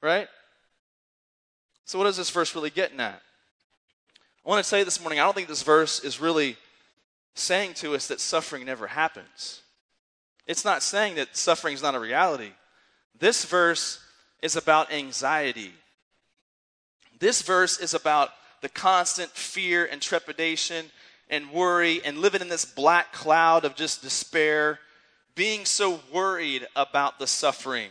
Right? 0.00 0.28
So, 1.84 1.98
what 1.98 2.08
is 2.08 2.16
this 2.16 2.30
verse 2.30 2.54
really 2.54 2.70
getting 2.70 2.98
at? 2.98 3.20
I 4.44 4.48
want 4.48 4.64
to 4.64 4.68
say 4.68 4.82
this 4.82 5.00
morning, 5.00 5.20
I 5.20 5.24
don't 5.24 5.34
think 5.34 5.48
this 5.48 5.62
verse 5.62 6.00
is 6.00 6.20
really 6.20 6.56
saying 7.34 7.74
to 7.74 7.94
us 7.94 8.08
that 8.08 8.20
suffering 8.20 8.64
never 8.64 8.86
happens. 8.86 9.62
It's 10.46 10.64
not 10.64 10.82
saying 10.82 11.16
that 11.16 11.36
suffering 11.36 11.74
is 11.74 11.82
not 11.82 11.94
a 11.94 12.00
reality. 12.00 12.52
This 13.18 13.44
verse 13.44 14.00
is 14.40 14.56
about 14.56 14.90
anxiety. 14.90 15.72
This 17.18 17.42
verse 17.42 17.78
is 17.78 17.92
about 17.92 18.30
the 18.62 18.68
constant 18.68 19.30
fear 19.30 19.86
and 19.90 20.00
trepidation 20.00 20.86
and 21.30 21.50
worry 21.50 22.00
and 22.04 22.18
living 22.18 22.40
in 22.40 22.48
this 22.48 22.64
black 22.64 23.12
cloud 23.12 23.64
of 23.64 23.74
just 23.74 24.02
despair, 24.02 24.78
being 25.34 25.64
so 25.64 26.00
worried 26.12 26.66
about 26.74 27.18
the 27.18 27.26
suffering, 27.26 27.90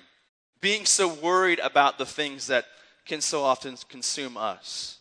being 0.60 0.86
so 0.86 1.08
worried 1.08 1.60
about 1.60 1.98
the 1.98 2.06
things 2.06 2.48
that 2.48 2.66
can 3.06 3.22
so 3.22 3.44
often 3.44 3.76
consume 3.90 4.38
us. 4.38 4.98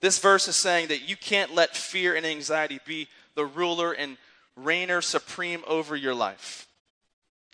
This 0.00 0.18
verse 0.18 0.48
is 0.48 0.56
saying 0.56 0.88
that 0.88 1.08
you 1.08 1.16
can't 1.16 1.54
let 1.54 1.76
fear 1.76 2.14
and 2.14 2.24
anxiety 2.24 2.80
be 2.84 3.08
the 3.34 3.44
ruler 3.44 3.92
and 3.92 4.16
reigner 4.58 5.02
supreme 5.02 5.62
over 5.66 5.94
your 5.96 6.14
life. 6.14 6.66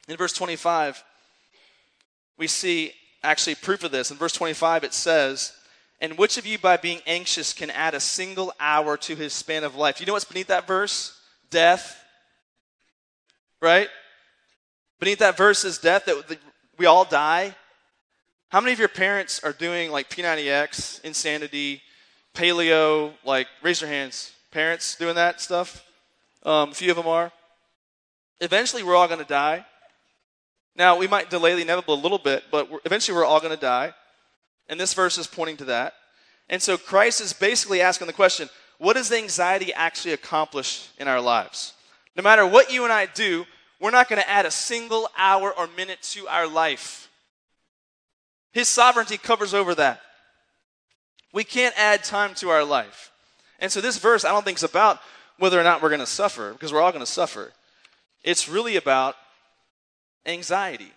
In 0.09 0.17
verse 0.17 0.33
25, 0.33 1.03
we 2.37 2.47
see 2.47 2.93
actually 3.23 3.55
proof 3.55 3.85
of 3.85 3.91
this. 3.91 4.11
In 4.11 4.17
verse 4.17 4.33
25, 4.33 4.85
it 4.85 4.95
says, 4.95 5.53
And 6.05 6.19
which 6.19 6.37
of 6.37 6.45
you, 6.45 6.59
by 6.59 6.77
being 6.77 7.01
anxious, 7.07 7.55
can 7.55 7.71
add 7.71 7.95
a 7.95 7.99
single 7.99 8.53
hour 8.61 8.99
to 8.99 9.17
his 9.17 9.33
span 9.33 9.65
of 9.65 9.75
life? 9.75 10.01
You 10.01 10.07
know 10.07 10.13
what's 10.13 10.27
beneath 10.27 10.49
that 10.49 10.67
verse? 10.67 11.19
Death. 11.49 11.99
Right? 13.63 13.89
Beneath 15.01 15.21
that 15.21 15.35
verse 15.35 15.65
is 15.65 15.79
death, 15.79 16.05
that 16.05 16.39
we 16.77 16.85
all 16.85 17.07
die. 17.07 17.57
How 18.51 18.61
many 18.61 18.75
of 18.75 18.79
your 18.79 18.89
parents 18.89 19.43
are 19.43 19.55
doing 19.55 19.91
like 19.91 20.11
P90X, 20.11 21.03
insanity, 21.05 21.81
paleo, 22.35 23.15
like, 23.25 23.47
raise 23.63 23.81
your 23.81 23.89
hands. 23.89 24.33
Parents 24.51 24.97
doing 24.97 25.15
that 25.15 25.41
stuff? 25.41 25.87
Um, 26.43 26.73
a 26.73 26.75
few 26.75 26.91
of 26.91 26.99
them 26.99 27.07
are. 27.07 27.33
Eventually, 28.43 28.83
we're 28.83 28.95
all 28.95 29.09
going 29.09 29.21
to 29.21 29.25
die. 29.25 29.65
Now, 30.77 30.99
we 30.99 31.07
might 31.07 31.31
delay 31.31 31.55
the 31.55 31.63
inevitable 31.63 31.95
a 31.95 32.03
little 32.03 32.19
bit, 32.19 32.45
but 32.51 32.71
we're, 32.71 32.81
eventually, 32.85 33.17
we're 33.17 33.25
all 33.25 33.41
going 33.41 33.55
to 33.55 33.61
die. 33.61 33.95
And 34.69 34.81
this 34.81 34.95
verse 34.95 35.19
is 35.19 35.27
pointing 35.27 35.59
to 35.59 35.65
that. 35.67 35.95
And 36.49 36.61
so, 36.61 36.77
Christ 36.77 37.21
is 37.21 37.33
basically 37.33 37.81
asking 37.81 38.07
the 38.07 38.13
question 38.13 38.49
what 38.79 38.95
does 38.95 39.13
anxiety 39.13 39.73
actually 39.73 40.13
accomplish 40.13 40.89
in 40.99 41.09
our 41.09 41.21
lives? 41.21 41.75
No 42.17 42.23
matter 42.23 42.47
what 42.47 42.73
you 42.73 42.85
and 42.85 42.93
I 42.93 43.07
do, 43.07 43.45
we're 43.81 43.91
not 43.91 44.09
going 44.09 44.21
to 44.21 44.29
add 44.29 44.47
a 44.47 44.51
single 44.51 45.09
hour 45.17 45.53
or 45.53 45.69
minute 45.77 46.03
to 46.13 46.29
our 46.29 46.47
life. 46.47 47.09
His 48.53 48.69
sovereignty 48.69 49.17
covers 49.17 49.53
over 49.53 49.75
that. 49.75 50.01
We 51.33 51.45
can't 51.45 51.75
add 51.77 52.05
time 52.05 52.35
to 52.37 52.51
our 52.51 52.65
life. 52.65 53.11
And 53.59 53.71
so 53.71 53.81
this 53.81 53.99
verse, 53.99 54.25
I 54.25 54.31
don't 54.31 54.45
think 54.45 54.59
is 54.59 54.65
about 54.65 55.01
whether 55.39 55.59
or 55.59 55.65
not 55.65 55.83
we're 55.83 55.89
going 55.89 56.01
to 56.01 56.07
suffer, 56.07 56.53
because 56.53 56.73
we're 56.73 56.81
all 56.81 56.93
going 56.93 57.05
to 57.05 57.11
suffer. 57.11 57.53
It's 58.23 58.49
really 58.49 58.77
about 58.77 59.17
anxiety. 60.25 60.93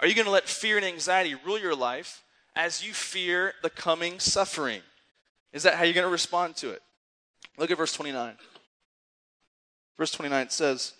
Are 0.00 0.06
you 0.06 0.14
going 0.14 0.24
to 0.24 0.30
let 0.30 0.48
fear 0.48 0.76
and 0.76 0.86
anxiety 0.86 1.34
rule 1.44 1.58
your 1.58 1.74
life 1.74 2.22
as 2.56 2.84
you 2.84 2.92
fear 2.92 3.54
the 3.62 3.70
coming 3.70 4.18
suffering? 4.18 4.82
Is 5.52 5.64
that 5.64 5.74
how 5.74 5.84
you're 5.84 5.94
going 5.94 6.06
to 6.06 6.10
respond 6.10 6.56
to 6.56 6.70
it? 6.70 6.82
Look 7.58 7.70
at 7.70 7.78
verse 7.78 7.92
29. 7.92 8.34
Verse 9.96 10.12
29 10.12 10.50
says, 10.50 10.94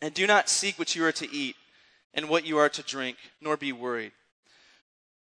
And 0.00 0.14
do 0.14 0.26
not 0.26 0.48
seek 0.48 0.78
what 0.78 0.94
you 0.94 1.04
are 1.04 1.12
to 1.12 1.32
eat 1.32 1.56
and 2.14 2.28
what 2.28 2.46
you 2.46 2.58
are 2.58 2.68
to 2.68 2.82
drink, 2.82 3.16
nor 3.40 3.56
be 3.56 3.72
worried. 3.72 4.12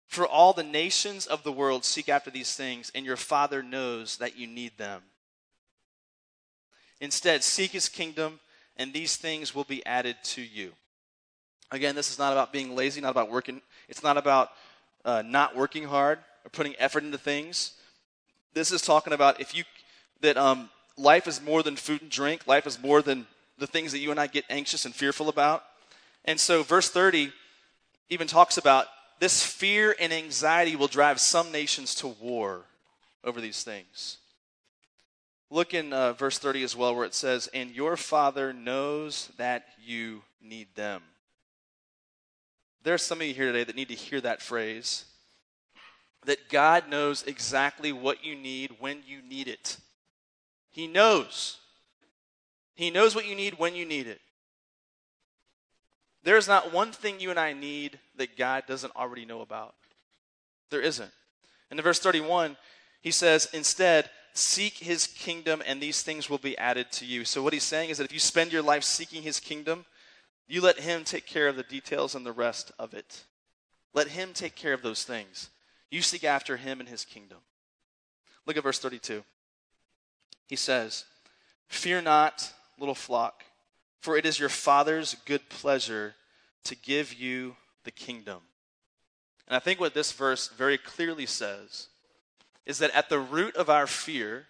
For 0.08 0.26
all 0.26 0.54
the 0.54 0.64
nations 0.64 1.28
of 1.28 1.44
the 1.44 1.52
world 1.52 1.84
seek 1.84 2.10
after 2.10 2.32
these 2.32 2.56
things, 2.56 2.92
and 2.96 3.06
your 3.06 3.18
Father 3.18 3.62
knows 3.62 4.18
that 4.18 4.38
you 4.38 4.48
need 4.48 4.78
them. 4.78 5.02
Instead, 7.02 7.44
seek 7.44 7.72
his 7.72 7.90
kingdom, 7.90 8.40
and 8.78 8.94
these 8.94 9.18
things 9.18 9.54
will 9.54 9.66
be 9.66 9.86
added 9.86 10.16
to 10.24 10.42
you. 10.42 10.72
Again, 11.72 11.96
this 11.96 12.10
is 12.10 12.18
not 12.18 12.32
about 12.32 12.54
being 12.54 12.76
lazy, 12.76 13.02
not 13.02 13.12
about 13.12 13.30
working, 13.30 13.62
it's 13.90 14.04
not 14.04 14.18
about 14.18 14.50
uh, 15.08 15.24
not 15.26 15.56
working 15.56 15.86
hard 15.86 16.20
or 16.46 16.50
putting 16.52 16.76
effort 16.78 17.04
into 17.04 17.18
things. 17.18 17.72
This 18.54 18.72
is 18.72 18.82
talking 18.82 19.14
about 19.14 19.40
if 19.40 19.56
you, 19.56 19.64
that 20.22 20.38
um, 20.38 20.70
life 20.98 21.28
is 21.28 21.42
more 21.42 21.64
than 21.64 21.78
food 21.78 22.02
and 22.02 22.12
drink, 22.12 22.46
life 22.46 22.68
is 22.68 22.80
more 22.80 23.02
than 23.02 23.26
the 23.58 23.66
things 23.66 23.94
that 23.94 24.00
you 24.00 24.12
and 24.12 24.20
I 24.20 24.28
get 24.28 24.44
anxious 24.50 24.86
and 24.86 24.94
fearful 24.94 25.30
about. 25.30 25.64
And 26.26 26.40
so, 26.40 26.62
verse 26.62 26.90
30 26.90 27.32
even 28.10 28.28
talks 28.28 28.58
about 28.58 28.88
this 29.20 29.42
fear 29.42 29.96
and 30.00 30.14
anxiety 30.14 30.76
will 30.76 30.88
drive 30.88 31.20
some 31.20 31.52
nations 31.52 31.96
to 31.96 32.08
war 32.08 32.66
over 33.24 33.42
these 33.42 33.64
things. 33.64 34.18
Look 35.50 35.74
in 35.74 35.94
uh, 35.94 36.14
verse 36.14 36.38
30 36.38 36.64
as 36.64 36.76
well, 36.76 36.94
where 36.94 37.06
it 37.06 37.16
says, 37.16 37.48
And 37.54 37.72
your 37.72 37.96
Father 37.96 38.52
knows 38.52 39.32
that 39.38 39.66
you 39.84 40.22
need 40.42 40.68
them. 40.76 41.02
There 42.88 42.94
are 42.94 42.98
some 42.98 43.20
of 43.20 43.28
you 43.28 43.34
here 43.34 43.48
today 43.48 43.66
that 43.66 43.76
need 43.76 43.90
to 43.90 43.96
hear 43.96 44.22
that 44.22 44.42
phrase 44.42 45.04
that 46.24 46.48
God 46.48 46.88
knows 46.90 47.22
exactly 47.24 47.92
what 47.92 48.24
you 48.24 48.34
need 48.34 48.78
when 48.80 49.04
you 49.06 49.22
need 49.22 49.50
it. 49.50 49.76
He 50.70 50.88
knows. 50.88 51.58
He 52.76 52.90
knows 52.90 53.14
what 53.14 53.28
you 53.28 53.36
need 53.36 53.60
when 53.60 53.76
you 53.76 53.86
need 53.86 54.08
it. 54.08 54.22
There 56.24 56.38
is 56.38 56.48
not 56.48 56.72
one 56.72 56.94
thing 56.94 57.20
you 57.20 57.30
and 57.30 57.38
I 57.38 57.52
need 57.52 58.00
that 58.16 58.38
God 58.38 58.64
doesn't 58.68 58.96
already 58.96 59.26
know 59.26 59.42
about. 59.42 59.76
There 60.70 60.80
isn't. 60.80 61.12
In 61.70 61.82
verse 61.82 62.00
31, 62.00 62.56
he 63.02 63.12
says, 63.12 63.50
instead, 63.52 64.10
seek 64.34 64.78
his 64.78 65.08
kingdom 65.08 65.62
and 65.68 65.82
these 65.82 66.04
things 66.04 66.30
will 66.30 66.38
be 66.38 66.58
added 66.58 66.90
to 66.94 67.06
you. 67.06 67.26
So, 67.26 67.44
what 67.44 67.52
he's 67.52 67.64
saying 67.64 67.90
is 67.90 67.98
that 67.98 68.06
if 68.06 68.14
you 68.14 68.20
spend 68.20 68.54
your 68.54 68.62
life 68.62 68.86
seeking 68.86 69.24
his 69.24 69.42
kingdom, 69.42 69.84
You 70.48 70.62
let 70.62 70.80
Him 70.80 71.04
take 71.04 71.26
care 71.26 71.48
of 71.48 71.56
the 71.56 71.64
details 71.64 72.16
and 72.16 72.26
the 72.26 72.32
rest 72.32 72.72
of 72.80 72.94
it. 72.94 73.24
Let 73.94 74.10
Him 74.10 74.32
take 74.34 74.56
care 74.56 74.74
of 74.74 74.82
those 74.82 75.04
things. 75.04 75.50
You 75.90 76.02
seek 76.02 76.24
after 76.24 76.58
Him 76.58 76.80
and 76.80 76.88
His 76.88 77.06
kingdom. 77.06 77.40
Look 78.46 78.58
at 78.58 78.64
verse 78.64 78.80
32. 78.80 79.24
He 80.48 80.56
says, 80.56 81.06
Fear 81.68 82.02
not, 82.02 82.54
little 82.80 82.96
flock, 82.96 83.44
for 84.00 84.16
it 84.16 84.26
is 84.26 84.40
your 84.40 84.50
Father's 84.50 85.16
good 85.26 85.50
pleasure 85.50 86.16
to 86.64 86.76
give 86.76 87.14
you 87.14 87.56
the 87.84 87.92
kingdom. 87.92 88.40
And 89.48 89.56
I 89.56 89.60
think 89.60 89.80
what 89.80 89.94
this 89.94 90.12
verse 90.12 90.50
very 90.50 90.78
clearly 90.78 91.26
says 91.26 91.88
is 92.66 92.80
that 92.80 92.92
at 92.92 93.10
the 93.10 93.20
root 93.20 93.56
of 93.56 93.70
our 93.70 93.88
fear 93.88 94.48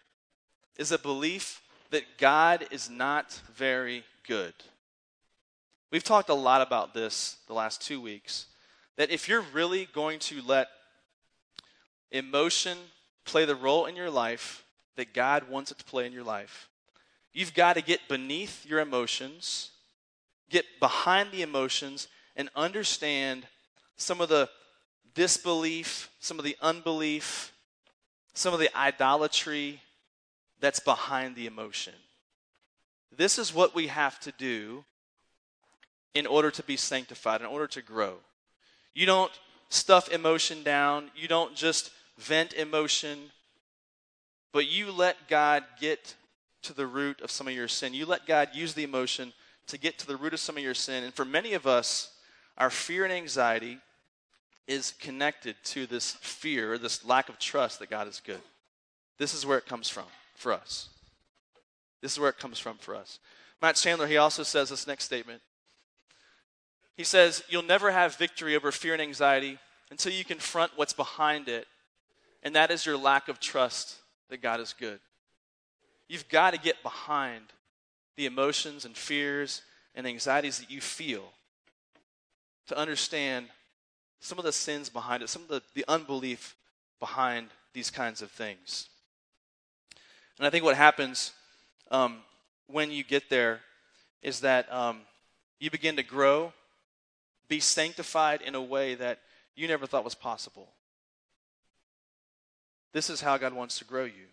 is 0.77 0.91
a 0.91 0.97
belief 0.97 1.61
that 1.91 2.17
God 2.17 2.67
is 2.71 2.89
not 2.89 3.39
very 3.53 4.03
good. 4.27 4.53
We've 5.89 6.03
talked 6.03 6.29
a 6.29 6.33
lot 6.33 6.61
about 6.61 6.93
this 6.93 7.37
the 7.47 7.53
last 7.53 7.81
two 7.81 8.01
weeks. 8.01 8.47
That 8.97 9.09
if 9.09 9.29
you're 9.29 9.45
really 9.53 9.87
going 9.93 10.19
to 10.19 10.41
let 10.41 10.67
emotion 12.11 12.77
play 13.25 13.45
the 13.45 13.55
role 13.55 13.85
in 13.85 13.95
your 13.95 14.09
life 14.09 14.65
that 14.95 15.13
God 15.13 15.49
wants 15.49 15.71
it 15.71 15.77
to 15.77 15.85
play 15.85 16.05
in 16.05 16.13
your 16.13 16.23
life, 16.23 16.67
you've 17.31 17.53
got 17.53 17.73
to 17.73 17.81
get 17.81 18.07
beneath 18.09 18.65
your 18.65 18.79
emotions, 18.79 19.71
get 20.49 20.65
behind 20.79 21.31
the 21.31 21.41
emotions, 21.41 22.07
and 22.35 22.49
understand 22.55 23.45
some 23.95 24.19
of 24.19 24.29
the 24.29 24.49
disbelief, 25.13 26.09
some 26.19 26.37
of 26.37 26.45
the 26.45 26.57
unbelief, 26.61 27.53
some 28.33 28.53
of 28.53 28.59
the 28.59 28.75
idolatry 28.75 29.81
that's 30.59 30.79
behind 30.79 31.35
the 31.35 31.47
emotion. 31.47 31.93
This 33.15 33.39
is 33.39 33.53
what 33.53 33.73
we 33.73 33.87
have 33.87 34.19
to 34.21 34.31
do 34.33 34.83
in 36.13 36.25
order 36.25 36.51
to 36.51 36.63
be 36.63 36.77
sanctified, 36.77 37.41
in 37.41 37.47
order 37.47 37.67
to 37.67 37.81
grow. 37.81 38.15
You 38.93 39.05
don't 39.05 39.31
stuff 39.69 40.09
emotion 40.09 40.63
down, 40.63 41.11
you 41.15 41.27
don't 41.27 41.55
just 41.55 41.91
vent 42.17 42.53
emotion, 42.53 43.31
but 44.51 44.67
you 44.67 44.91
let 44.91 45.27
God 45.27 45.63
get 45.79 46.15
to 46.63 46.73
the 46.73 46.87
root 46.87 47.21
of 47.21 47.31
some 47.31 47.47
of 47.47 47.53
your 47.53 47.67
sin. 47.67 47.93
You 47.93 48.05
let 48.05 48.25
God 48.25 48.49
use 48.53 48.73
the 48.73 48.83
emotion 48.83 49.33
to 49.67 49.77
get 49.77 49.99
to 49.99 50.07
the 50.07 50.17
root 50.17 50.33
of 50.33 50.39
some 50.39 50.57
of 50.57 50.63
your 50.63 50.73
sin. 50.73 51.03
And 51.03 51.13
for 51.13 51.25
many 51.25 51.53
of 51.53 51.67
us, 51.67 52.11
our 52.57 52.69
fear 52.69 53.03
and 53.03 53.13
anxiety 53.13 53.77
is 54.67 54.93
connected 54.99 55.55
to 55.63 55.85
this 55.85 56.13
fear, 56.21 56.77
this 56.77 57.05
lack 57.05 57.29
of 57.29 57.39
trust 57.39 57.79
that 57.79 57.89
God 57.89 58.07
is 58.07 58.21
good. 58.25 58.41
This 59.17 59.33
is 59.33 59.45
where 59.45 59.57
it 59.57 59.65
comes 59.65 59.89
from 59.89 60.05
for 60.35 60.51
us. 60.51 60.89
This 62.01 62.13
is 62.13 62.19
where 62.19 62.29
it 62.29 62.37
comes 62.37 62.59
from 62.59 62.77
for 62.77 62.95
us. 62.95 63.19
Matt 63.61 63.75
Chandler, 63.75 64.07
he 64.07 64.17
also 64.17 64.43
says 64.43 64.69
this 64.69 64.87
next 64.87 65.05
statement. 65.05 65.41
He 66.97 67.03
says, 67.03 67.43
You'll 67.47 67.63
never 67.63 67.91
have 67.91 68.17
victory 68.17 68.55
over 68.55 68.71
fear 68.71 68.93
and 68.93 69.01
anxiety 69.01 69.59
until 69.89 70.11
you 70.11 70.25
confront 70.25 70.71
what's 70.75 70.93
behind 70.93 71.47
it, 71.47 71.67
and 72.43 72.55
that 72.55 72.71
is 72.71 72.85
your 72.85 72.97
lack 72.97 73.29
of 73.29 73.39
trust 73.39 73.97
that 74.29 74.41
God 74.41 74.59
is 74.59 74.73
good. 74.77 74.99
You've 76.09 76.27
got 76.27 76.53
to 76.53 76.59
get 76.59 76.83
behind 76.83 77.45
the 78.15 78.25
emotions 78.25 78.83
and 78.83 78.97
fears 78.97 79.61
and 79.95 80.07
anxieties 80.07 80.59
that 80.59 80.71
you 80.71 80.81
feel 80.81 81.23
to 82.67 82.77
understand 82.77 83.47
some 84.19 84.37
of 84.37 84.43
the 84.43 84.51
sins 84.51 84.89
behind 84.89 85.23
it, 85.23 85.29
some 85.29 85.43
of 85.43 85.47
the, 85.47 85.61
the 85.75 85.85
unbelief 85.87 86.55
behind 86.99 87.49
these 87.73 87.91
kinds 87.91 88.21
of 88.21 88.31
things. 88.31 88.89
And 90.37 90.47
I 90.47 90.49
think 90.49 90.63
what 90.63 90.75
happens 90.75 91.31
um, 91.91 92.17
when 92.67 92.91
you 92.91 93.03
get 93.03 93.29
there 93.29 93.61
is 94.21 94.41
that 94.41 94.71
um, 94.73 95.01
you 95.59 95.69
begin 95.69 95.95
to 95.95 96.03
grow, 96.03 96.53
be 97.47 97.59
sanctified 97.59 98.41
in 98.41 98.55
a 98.55 98.61
way 98.61 98.95
that 98.95 99.19
you 99.55 99.67
never 99.67 99.85
thought 99.85 100.03
was 100.03 100.15
possible. 100.15 100.69
This 102.93 103.09
is 103.09 103.21
how 103.21 103.37
God 103.37 103.53
wants 103.53 103.77
to 103.79 103.85
grow 103.85 104.05
you. 104.05 104.27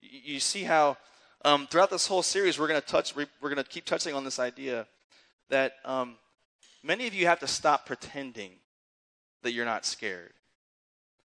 You, 0.00 0.40
see 0.40 0.62
how 0.62 0.96
um, 1.44 1.66
throughout 1.66 1.90
this 1.90 2.06
whole 2.06 2.22
series 2.22 2.58
we're 2.58 2.68
going 2.68 2.80
to 2.80 2.86
touch. 2.86 3.14
We're 3.16 3.26
going 3.40 3.56
to 3.56 3.64
keep 3.64 3.84
touching 3.84 4.14
on 4.14 4.24
this 4.24 4.38
idea 4.38 4.86
that 5.50 5.74
um, 5.84 6.16
many 6.82 7.06
of 7.06 7.14
you 7.14 7.26
have 7.26 7.40
to 7.40 7.46
stop 7.46 7.86
pretending 7.86 8.52
that 9.42 9.52
you're 9.52 9.64
not 9.64 9.84
scared. 9.84 10.32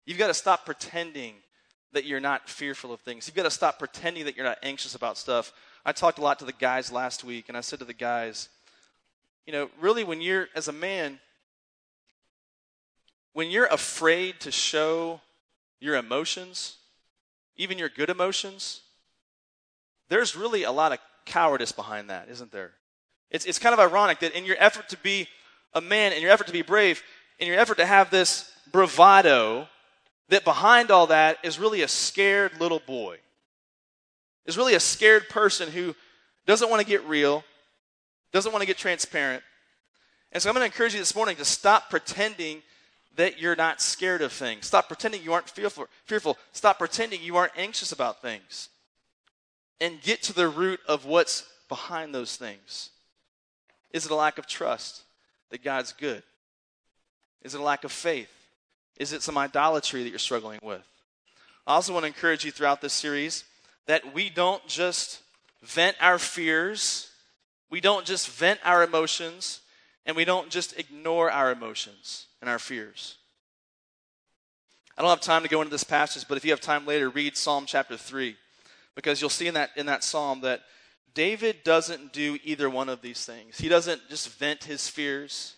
You've 0.05 0.17
got 0.17 0.27
to 0.27 0.34
stop 0.34 0.65
pretending 0.65 1.36
that 1.93 2.05
you're 2.05 2.19
not 2.19 2.49
fearful 2.49 2.93
of 2.93 3.01
things. 3.01 3.27
You've 3.27 3.36
got 3.36 3.43
to 3.43 3.51
stop 3.51 3.79
pretending 3.79 4.25
that 4.25 4.36
you're 4.36 4.45
not 4.45 4.60
anxious 4.63 4.95
about 4.95 5.17
stuff. 5.17 5.53
I 5.86 5.91
talked 5.91 6.19
a 6.19 6.21
lot 6.21 6.39
to 6.39 6.45
the 6.45 6.53
guys 6.53 6.91
last 6.91 7.23
week, 7.23 7.49
and 7.49 7.57
I 7.57 7.62
said 7.62 7.79
to 7.79 7.86
the 7.86 7.93
guys, 7.93 8.49
you 9.45 9.54
know, 9.54 9.69
really, 9.80 10.04
when 10.04 10.21
you're, 10.21 10.47
as 10.56 10.67
a 10.67 10.73
man, 10.73 11.19
when 13.34 13.49
you're 13.49 13.65
afraid 13.65 14.39
to 14.41 14.51
show 14.51 15.21
your 15.80 15.95
emotions, 15.95 16.77
even 17.56 17.77
your 17.77 17.89
good 17.89 18.10
emotions, 18.10 18.82
there's 20.10 20.36
really 20.36 20.63
a 20.63 20.71
lot 20.71 20.91
of 20.91 20.99
cowardice 21.25 21.71
behind 21.71 22.10
that, 22.10 22.27
isn't 22.30 22.51
there? 22.51 22.71
It's, 23.30 23.45
it's 23.45 23.60
kind 23.60 23.73
of 23.73 23.80
ironic 23.80 24.19
that 24.19 24.36
in 24.36 24.45
your 24.45 24.58
effort 24.60 24.89
to 24.89 24.97
be 24.97 25.27
a 25.73 25.82
man, 25.82 26.12
in 26.12 26.21
your 26.21 26.32
effort 26.32 26.47
to 26.47 26.54
be 26.54 26.62
brave, 26.62 27.01
in 27.39 27.47
your 27.47 27.58
effort 27.58 27.77
to 27.77 27.86
have 27.86 28.12
this 28.12 28.51
bravado, 28.71 29.67
that 30.30 30.43
behind 30.43 30.91
all 30.91 31.08
that 31.08 31.38
is 31.43 31.60
really 31.60 31.82
a 31.82 31.88
scared 31.88 32.60
little 32.60 32.82
boy. 32.86 33.17
Is 34.45 34.58
really 34.58 34.73
a 34.73 34.80
scared 34.80 35.30
person 35.30 35.69
who 35.69 35.95
doesn't 36.45 36.69
want 36.69 36.82
to 36.82 36.88
get 36.88 37.06
real, 37.06 37.43
doesn't 38.32 38.52
want 38.52 38.62
to 38.62 38.67
get 38.67 38.78
transparent. 38.78 39.44
And 40.32 40.41
so 40.41 40.50
I'm 40.50 40.56
going 40.56 40.62
to 40.62 40.74
encourage 40.74 40.94
you 40.94 41.00
this 41.00 41.15
morning 41.15 41.36
to 41.38 41.46
stop 41.46 41.89
pretending 41.89 42.62
that 43.17 43.41
you're 43.41 43.56
not 43.56 43.82
scared 43.82 44.22
of 44.22 44.32
things. 44.32 44.65
Stop 44.65 44.88
pretending 44.88 45.22
you 45.22 45.34
aren't 45.34 45.50
fearful. 45.50 45.88
fearful. 46.06 46.38
Stop 46.54 46.80
pretending 46.80 47.22
you 47.22 47.36
aren't 47.36 47.52
anxious 47.58 47.91
about 47.91 48.22
things. 48.22 48.70
And 49.82 50.02
get 50.02 50.24
to 50.24 50.34
the 50.34 50.48
root 50.48 50.80
of 50.88 51.06
what's 51.06 51.46
behind 51.67 52.15
those 52.15 52.38
things. 52.38 52.89
Is 53.91 54.06
it 54.06 54.12
a 54.12 54.15
lack 54.15 54.38
of 54.38 54.48
trust 54.48 55.04
that 55.50 55.63
God's 55.63 55.91
good? 55.91 56.24
Is 57.41 57.54
it 57.56 57.60
a 57.60 57.63
lack 57.63 57.84
of 57.84 57.91
faith? 57.91 58.32
Is 58.98 59.13
it 59.13 59.22
some 59.22 59.38
idolatry 59.38 60.04
that 60.04 60.10
you're 60.10 60.20
struggling 60.20 60.60
with? 60.63 60.84
I 61.67 61.74
also 61.74 61.94
want 61.94 62.04
to 62.04 62.08
encourage 62.08 62.46
you 62.46 62.52
throughout 62.52 62.82
this 62.82 62.94
series 62.94 63.44
that 63.88 64.13
we 64.13 64.30
don't 64.30 64.65
just 64.67 65.22
vent 65.63 65.98
our 66.00 66.20
fears, 66.20 67.11
we 67.71 67.81
don't 67.81 68.05
just 68.05 68.29
vent 68.29 68.60
our 68.63 68.84
emotions, 68.84 69.62
and 70.05 70.15
we 70.15 70.25
don't 70.25 70.49
just 70.49 70.77
ignore 70.77 71.31
our 71.31 71.51
emotions 71.51 72.27
and 72.41 72.49
our 72.49 72.60
fears. 72.60 73.17
I 74.97 75.01
don't 75.01 75.10
have 75.10 75.21
time 75.21 75.41
to 75.43 75.49
go 75.49 75.62
into 75.62 75.71
this 75.71 75.84
passage, 75.84 76.27
but 76.27 76.38
if 76.38 76.45
you 76.45 76.51
have 76.51 76.62
time 76.62 76.86
later, 76.86 77.10
read 77.10 77.38
Psalm 77.38 77.65
chapter 77.65 77.97
3 77.97 78.36
because 78.93 79.21
you'll 79.21 79.29
see 79.29 79.47
in 79.47 79.53
that 79.53 79.71
in 79.77 79.86
that 79.86 80.03
psalm 80.03 80.41
that 80.41 80.62
David 81.13 81.63
doesn't 81.63 82.13
do 82.13 82.38
either 82.43 82.69
one 82.69 82.89
of 82.89 83.01
these 83.01 83.25
things. 83.25 83.57
He 83.57 83.69
doesn't 83.69 84.10
just 84.10 84.29
vent 84.38 84.65
his 84.65 84.88
fears 84.88 85.55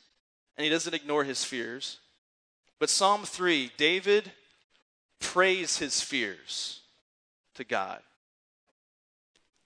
and 0.55 0.63
he 0.63 0.69
doesn't 0.69 0.93
ignore 0.93 1.23
his 1.23 1.43
fears. 1.43 1.99
But 2.79 2.89
Psalm 2.89 3.23
3, 3.23 3.71
David 3.77 4.31
prays 5.19 5.77
his 5.77 6.01
fears 6.01 6.81
to 7.55 7.63
God. 7.63 8.01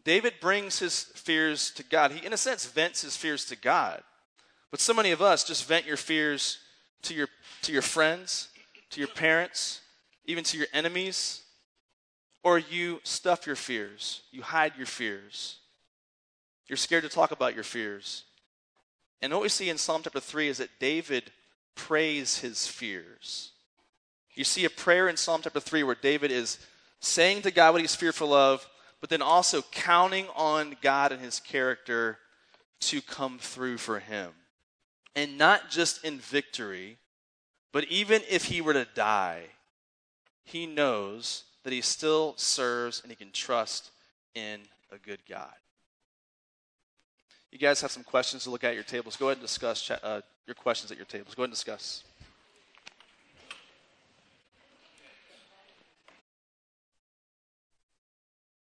David 0.08 0.36
brings 0.40 0.80
his 0.80 1.04
fears 1.04 1.70
to 1.72 1.84
God. 1.84 2.14
He, 2.14 2.26
in 2.26 2.32
a 2.32 2.38
sense, 2.38 2.66
vents 2.66 3.02
his 3.02 3.18
fears 3.18 3.44
to 3.48 3.58
God. 3.58 4.02
But 4.72 4.80
so 4.80 4.94
many 4.94 5.12
of 5.12 5.22
us 5.22 5.44
just 5.44 5.68
vent 5.68 5.86
your 5.86 5.98
fears 5.98 6.60
to 7.02 7.14
your, 7.14 7.28
to 7.64 7.74
your 7.74 7.82
friends, 7.82 8.48
to 8.92 9.02
your 9.02 9.10
parents, 9.10 9.82
even 10.24 10.46
to 10.46 10.58
your 10.58 10.68
enemies, 10.72 11.42
or 12.42 12.58
you 12.58 13.02
stuff 13.04 13.46
your 13.46 13.58
fears. 13.58 14.22
You 14.32 14.44
hide 14.44 14.78
your 14.78 14.86
fears. 14.86 15.58
You're 16.68 16.78
scared 16.78 17.04
to 17.04 17.10
talk 17.10 17.32
about 17.32 17.54
your 17.54 17.66
fears. 17.66 18.24
And 19.22 19.34
what 19.34 19.42
we 19.42 19.50
see 19.50 19.70
in 19.70 19.78
Psalm 19.78 20.04
chapter 20.06 20.22
3 20.22 20.48
is 20.48 20.60
that 20.60 20.80
David 20.80 21.34
prays 21.76 22.40
his 22.40 22.66
fears. 22.66 23.52
You 24.36 24.46
see 24.46 24.64
a 24.64 24.70
prayer 24.70 25.10
in 25.10 25.18
Psalm 25.18 25.42
chapter 25.44 25.60
3 25.60 25.84
where 25.84 25.98
David 26.02 26.32
is 26.32 26.66
saying 27.02 27.42
to 27.42 27.52
God 27.52 27.74
what 27.74 27.82
he's 27.82 27.94
fearful 27.94 28.34
of, 28.34 28.66
but 29.00 29.10
then 29.10 29.22
also 29.22 29.62
counting 29.72 30.28
on 30.36 30.76
God 30.82 31.12
and 31.12 31.22
his 31.22 31.40
character 31.40 32.18
to 32.80 33.02
come 33.02 33.40
through 33.40 33.78
for 33.78 34.00
him. 34.00 34.32
And 35.16 35.38
not 35.38 35.70
just 35.70 36.04
in 36.04 36.20
victory, 36.20 36.98
but 37.72 37.86
even 37.86 38.22
if 38.30 38.46
he 38.46 38.62
were 38.62 38.74
to 38.74 38.88
die, 38.96 39.44
he 40.44 40.66
knows 40.66 41.44
that 41.64 41.74
he 41.74 41.82
still 41.82 42.34
serves 42.38 43.02
and 43.02 43.12
he 43.12 43.16
can 43.16 43.32
trust 43.32 43.92
in 44.36 44.62
a 44.92 44.98
good 44.98 45.20
God. 45.28 45.54
You 47.52 47.58
guys 47.58 47.82
have 47.82 47.92
some 47.92 48.04
questions 48.04 48.44
to 48.44 48.50
look 48.50 48.64
at 48.64 48.76
your 48.76 48.84
tables. 48.84 49.16
Go 49.16 49.28
ahead 49.28 49.38
and 49.38 49.46
discuss 49.46 49.90
uh, 49.90 50.22
your 50.46 50.56
questions 50.56 50.92
at 50.92 50.98
your 50.98 51.06
tables. 51.06 51.34
Go 51.34 51.44
ahead 51.44 51.50
and 51.50 51.54
discuss. 51.54 52.04